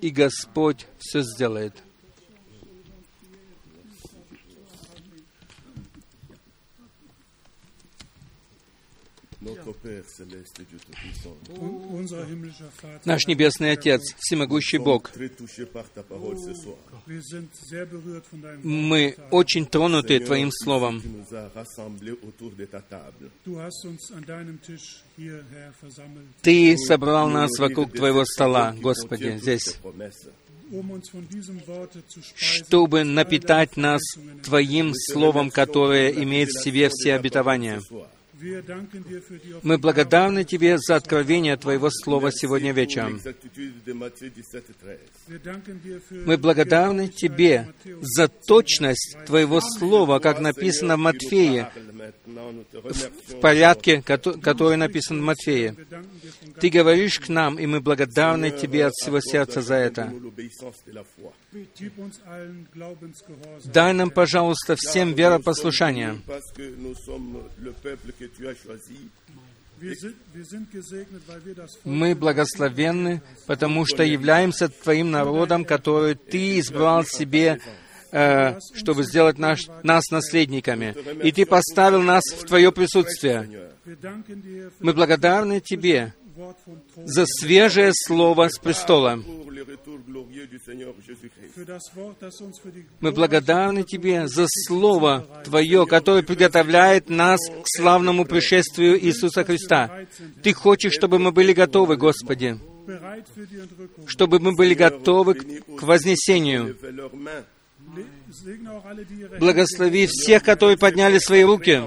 [0.00, 1.74] и Господь все сделает.
[13.04, 15.12] Наш Небесный Отец, Всемогущий Бог,
[18.64, 21.02] мы очень тронуты Твоим Словом.
[26.42, 29.78] Ты собрал нас вокруг Твоего стола, Господи, здесь,
[32.34, 34.02] чтобы напитать нас
[34.42, 37.80] Твоим Словом, которое имеет в себе все обетования.
[39.62, 43.20] Мы благодарны Тебе за откровение Твоего Слова сегодня вечером.
[46.26, 51.70] Мы благодарны Тебе за точность Твоего Слова, как написано в Матфее,
[53.28, 55.76] в порядке, который написан в Матфее.
[56.60, 60.12] Ты говоришь к нам, и мы благодарны Тебе от всего сердца за это.
[63.64, 66.20] Дай нам, пожалуйста, всем веропослушание.
[71.84, 77.60] Мы благословенны, потому что являемся Твоим народом, который Ты избрал себе,
[78.10, 80.94] э, чтобы сделать наш, нас наследниками.
[81.22, 83.72] И Ты поставил нас в Твое присутствие.
[84.80, 86.12] Мы благодарны Тебе
[87.04, 89.22] за свежее слово с престола.
[93.00, 100.06] Мы благодарны Тебе за Слово Твое, которое приготовляет нас к славному пришествию Иисуса Христа.
[100.42, 102.58] Ты хочешь, чтобы мы были готовы, Господи,
[104.06, 106.76] чтобы мы были готовы к вознесению.
[109.38, 111.82] Благослови всех, которые подняли свои руки,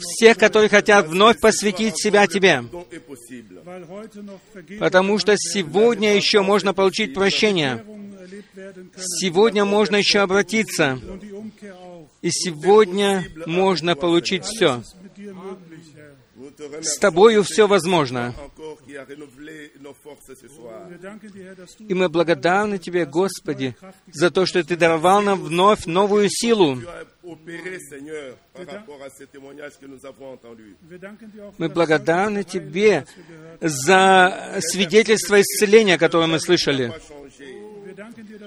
[0.00, 2.64] всех, которые хотят вновь посвятить себя Тебе,
[4.78, 7.84] потому что сегодня еще можно получить прощение,
[8.96, 10.98] сегодня можно еще обратиться,
[12.20, 14.82] и сегодня можно получить все.
[16.82, 18.34] С Тобою все возможно.
[21.78, 23.76] И мы благодарны Тебе, Господи,
[24.12, 26.80] за то, что Ты даровал нам вновь новую силу.
[31.58, 33.06] Мы благодарны Тебе
[33.60, 36.92] за свидетельство исцеления, которое мы слышали.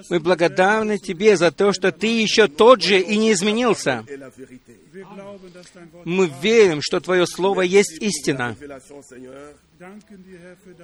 [0.10, 4.06] Мы благодарны Тебе за то, что Ты еще тот же и не изменился.
[6.06, 8.56] Мы верим, что Твое Слово есть истина.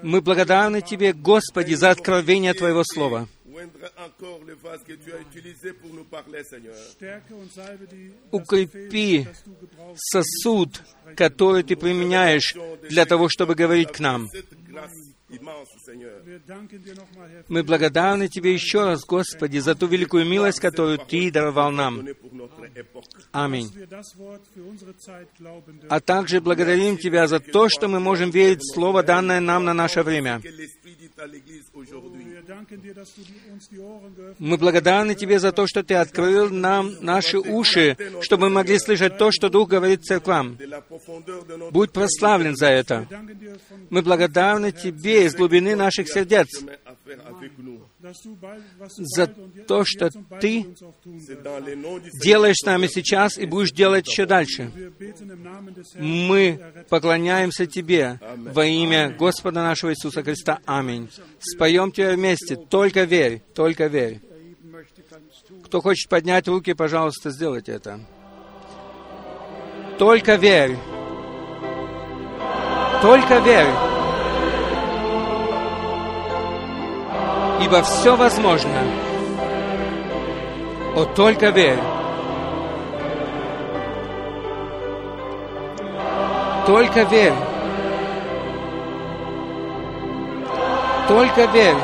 [0.02, 3.28] Мы благодарны Тебе, Господи, за откровение Твоего Слова.
[8.32, 9.28] Укрепи
[9.96, 10.82] сосуд,
[11.16, 12.56] который ты применяешь
[12.90, 14.28] для того, чтобы говорить к нам.
[17.48, 22.08] Мы благодарны Тебе еще раз, Господи, за ту великую милость, которую Ты даровал нам.
[23.32, 23.72] Аминь.
[25.90, 29.74] А также благодарим Тебя за то, что мы можем верить в Слово, данное нам на
[29.74, 30.42] наше время.
[34.40, 39.18] Мы благодарны Тебе за то, что Ты открыл нам наши уши, чтобы мы могли слышать
[39.18, 40.58] то, что Дух говорит церквам.
[41.72, 43.08] Будь прославлен за это.
[43.90, 46.48] Мы благодарны Тебе из глубины наших сердец
[48.98, 49.28] за
[49.68, 50.10] то, что
[50.40, 50.76] Ты
[52.22, 54.72] делаешь с нами сейчас и будешь делать еще дальше.
[55.98, 56.60] Мы
[56.90, 60.60] поклоняемся Тебе во имя Господа нашего Иисуса Христа.
[60.66, 61.10] Аминь.
[61.40, 62.56] Споем Тебя вместе.
[62.56, 64.22] Только верь, только верь.
[65.66, 68.00] Кто хочет поднять руки, пожалуйста, сделайте это.
[69.98, 70.78] Только верь.
[73.02, 74.03] Только верь.
[77.62, 78.80] Ибо все возможно.
[80.96, 81.80] О, только верь.
[86.66, 87.34] Только верь.
[91.08, 91.76] Только верь.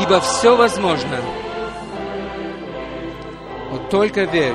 [0.00, 1.16] Ибо все возможно.
[3.70, 4.54] Вот только верь.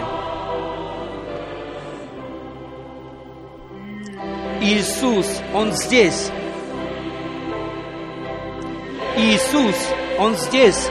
[4.62, 6.32] Иисус, Он здесь.
[9.18, 9.76] Иисус,
[10.18, 10.90] Он здесь.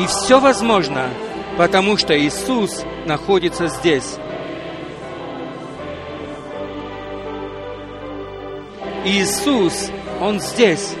[0.00, 1.10] И все возможно,
[1.58, 4.16] потому что Иисус находится здесь.
[9.04, 9.90] Иисус,
[10.20, 10.94] Он здесь.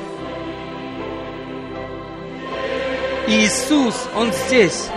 [3.26, 4.88] Иисус, Он здесь.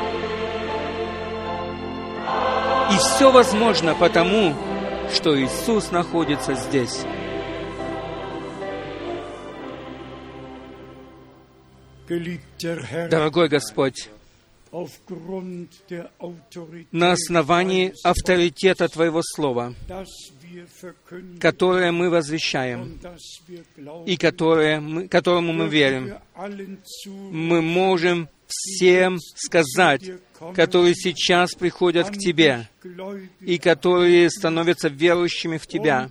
[2.91, 4.53] И все возможно потому,
[5.13, 7.05] что Иисус находится здесь.
[12.07, 14.09] Дорогой Господь,
[16.91, 19.73] на основании авторитета Твоего Слова,
[21.39, 22.99] которое мы возвещаем
[24.05, 26.15] и которое мы, которому мы верим,
[27.31, 30.03] мы можем всем сказать,
[30.53, 32.69] которые сейчас приходят к Тебе
[33.39, 36.09] и которые становятся верующими в Тебя,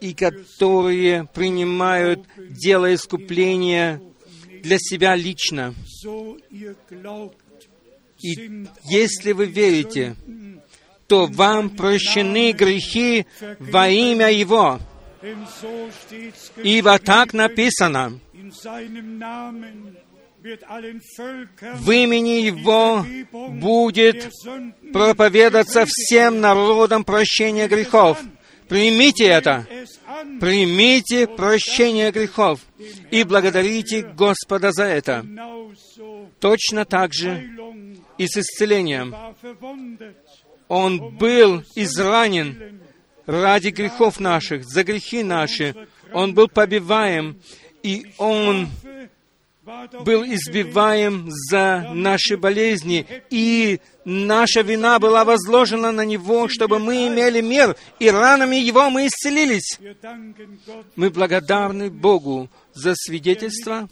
[0.00, 4.00] и которые принимают дело искупления
[4.62, 5.74] для себя лично.
[8.20, 10.16] И если вы верите,
[11.08, 13.26] то вам прощены грехи
[13.58, 14.78] во имя Его.
[16.56, 18.18] Ибо так написано,
[20.42, 23.06] в имени Его
[23.50, 24.30] будет
[24.92, 28.18] проповедаться всем народам прощение грехов.
[28.68, 29.66] Примите это.
[30.40, 32.60] Примите прощение грехов
[33.10, 35.24] и благодарите Господа за это.
[36.40, 37.50] Точно так же
[38.18, 39.14] и с исцелением.
[40.68, 42.80] Он был изранен
[43.26, 45.74] ради грехов наших, за грехи наши.
[46.12, 47.40] Он был побиваем,
[47.82, 48.68] и Он
[50.04, 57.40] был избиваем за наши болезни, и наша вина была возложена на Него, чтобы мы имели
[57.40, 59.78] мир, и ранами Его мы исцелились.
[60.96, 63.88] Мы благодарны Богу за свидетельство,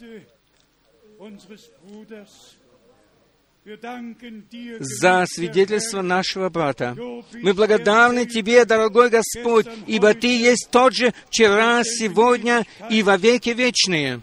[4.79, 6.97] за свидетельство нашего брата.
[7.33, 13.51] Мы благодарны Тебе, дорогой Господь, ибо Ты есть тот же вчера, сегодня и во веки
[13.51, 14.21] вечные.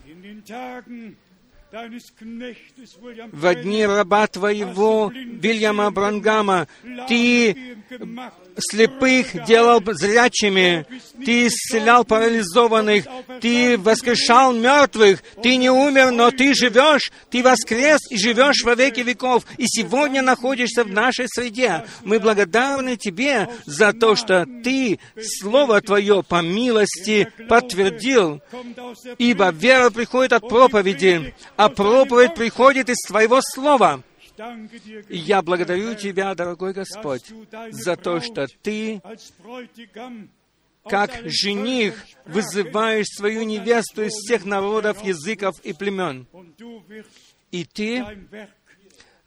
[3.33, 6.67] В дни раба Твоего, Вильяма Брангама,
[7.07, 7.77] Ты
[8.59, 10.87] слепых делал зрячими,
[11.25, 13.05] Ты исцелял парализованных,
[13.41, 19.01] Ты воскрешал мертвых, Ты не умер, но Ты живешь, Ты воскрес и живешь во веки
[19.01, 21.85] веков, и сегодня находишься в нашей среде.
[22.03, 24.99] Мы благодарны Тебе за то, что Ты
[25.41, 28.41] Слово Твое по милости подтвердил,
[29.19, 34.03] ибо вера приходит от проповеди, а проповедь приходит из Твоего Слова.
[35.09, 37.25] Я благодарю Тебя, дорогой Господь,
[37.71, 39.01] за то, что Ты
[40.85, 41.95] как жених
[42.25, 46.27] вызываешь свою невесту из всех народов, языков и племен.
[47.51, 48.05] И ты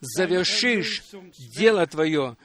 [0.02, 1.04] завершишь
[1.56, 2.36] дело Твое,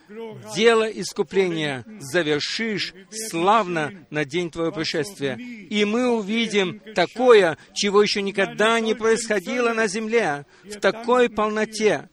[0.55, 5.37] дело искупления, завершишь славно на день Твоего пришествия.
[5.37, 12.09] И мы увидим такое, чего еще никогда не происходило на земле, в такой полноте.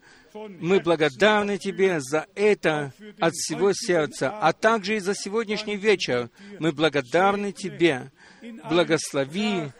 [0.59, 6.29] Мы благодарны Тебе за это от всего сердца, а также и за сегодняшний вечер.
[6.59, 8.11] Мы благодарны Тебе.
[8.69, 9.71] Благослови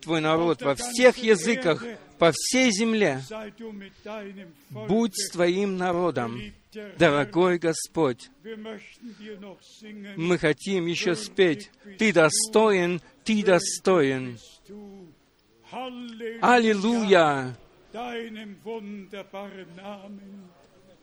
[0.00, 1.82] Твой народ во всех языках,
[2.18, 3.22] по всей земле.
[4.70, 6.40] Будь с Твоим народом,
[6.98, 8.30] дорогой Господь.
[10.16, 11.70] Мы хотим еще спеть.
[11.98, 14.38] Ты достоин, Ты достоин.
[16.40, 17.56] Аллилуйя!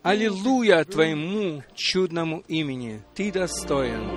[0.04, 3.02] Аллилуйя Твоему чудному имени.
[3.16, 4.10] Ты достоин.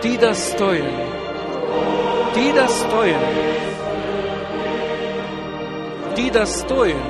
[0.00, 0.84] Ты достоин.
[2.32, 3.18] Ты достоин.
[6.14, 7.02] Ты достоин.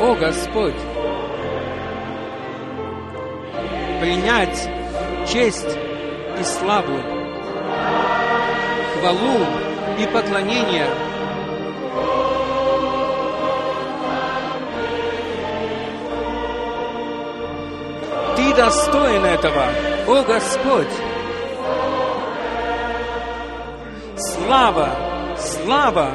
[0.00, 0.80] О Господь,
[4.00, 4.70] принять
[5.30, 5.78] честь
[6.40, 6.98] и славу,
[8.94, 9.44] хвалу
[9.98, 10.88] и поклонение–
[18.54, 19.64] Ты достоин этого,
[20.06, 20.86] о Господь!
[24.16, 24.90] Слава,
[25.36, 26.10] слава,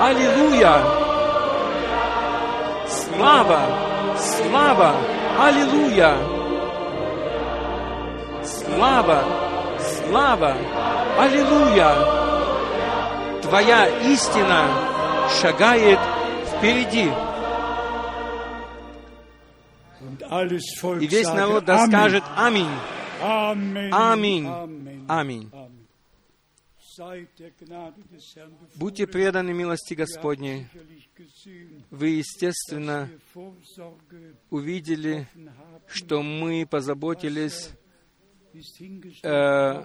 [0.00, 0.82] аллилуйя!
[2.86, 3.60] Слава,
[4.16, 4.94] слава,
[5.40, 6.16] аллилуйя!
[8.44, 9.24] Слава,
[9.80, 10.54] слава,
[11.18, 11.92] аллилуйя!
[13.42, 14.64] Твоя истина
[15.40, 15.98] шагает
[16.46, 17.10] впереди.
[20.30, 22.68] И весь народ да скажет Аминь.
[23.20, 24.48] Аминь.
[25.08, 25.50] Аминь.
[28.76, 30.66] Будьте преданы милости Господней.
[31.90, 33.08] Вы, естественно,
[34.50, 35.26] увидели,
[35.86, 37.70] что мы позаботились
[39.22, 39.84] э,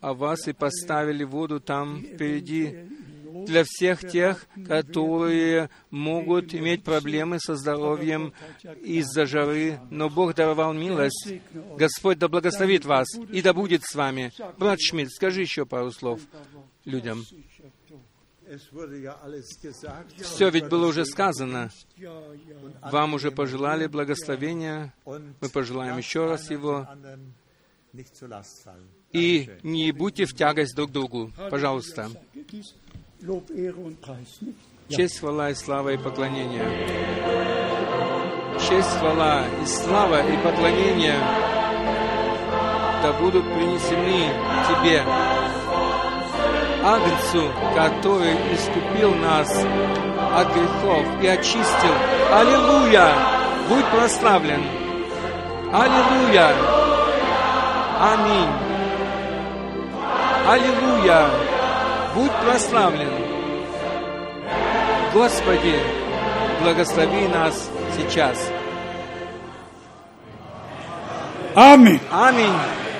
[0.00, 2.88] о вас и поставили воду там впереди
[3.46, 8.32] для всех тех, которые могут иметь проблемы со здоровьем
[8.82, 11.28] из-за жары, но Бог даровал милость.
[11.76, 14.32] Господь да благословит вас и да будет с вами.
[14.58, 16.20] Брат Шмидт, скажи еще пару слов
[16.84, 17.24] людям.
[20.20, 21.70] Все ведь было уже сказано.
[22.82, 24.94] Вам уже пожелали благословения.
[25.04, 26.86] Мы пожелаем еще раз его.
[29.12, 31.32] И не будьте в тягость друг другу.
[31.50, 32.10] Пожалуйста.
[34.88, 36.64] Честь, хвала и слава и поклонение.
[38.58, 41.18] Честь, хвала и слава и поклонение
[43.04, 44.32] да будут принесены
[44.66, 45.04] Тебе,
[46.82, 49.50] Агнцу, который искупил нас
[50.32, 51.94] от грехов и очистил.
[52.32, 53.12] Аллилуйя!
[53.68, 54.62] Будь прославлен!
[55.70, 56.54] Аллилуйя!
[58.00, 58.52] Аминь!
[60.48, 61.53] Аллилуйя!
[62.14, 63.10] Будь прославлен.
[65.12, 65.74] Господи,
[66.62, 68.38] благослови нас сейчас.
[71.54, 72.00] Amen.
[72.10, 72.52] Аминь.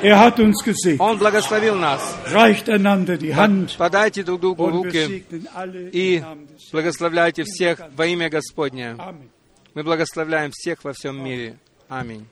[0.03, 1.01] Er hat uns gesegnet.
[1.01, 2.01] Он благословил нас.
[2.31, 5.25] Reicht einander die Hand Подайте друг другу руки
[5.93, 6.23] и
[6.73, 8.97] благословляйте всех во имя Господне.
[8.99, 9.31] Amen.
[9.75, 11.59] Мы благословляем всех во всем мире.
[11.89, 12.27] Аминь.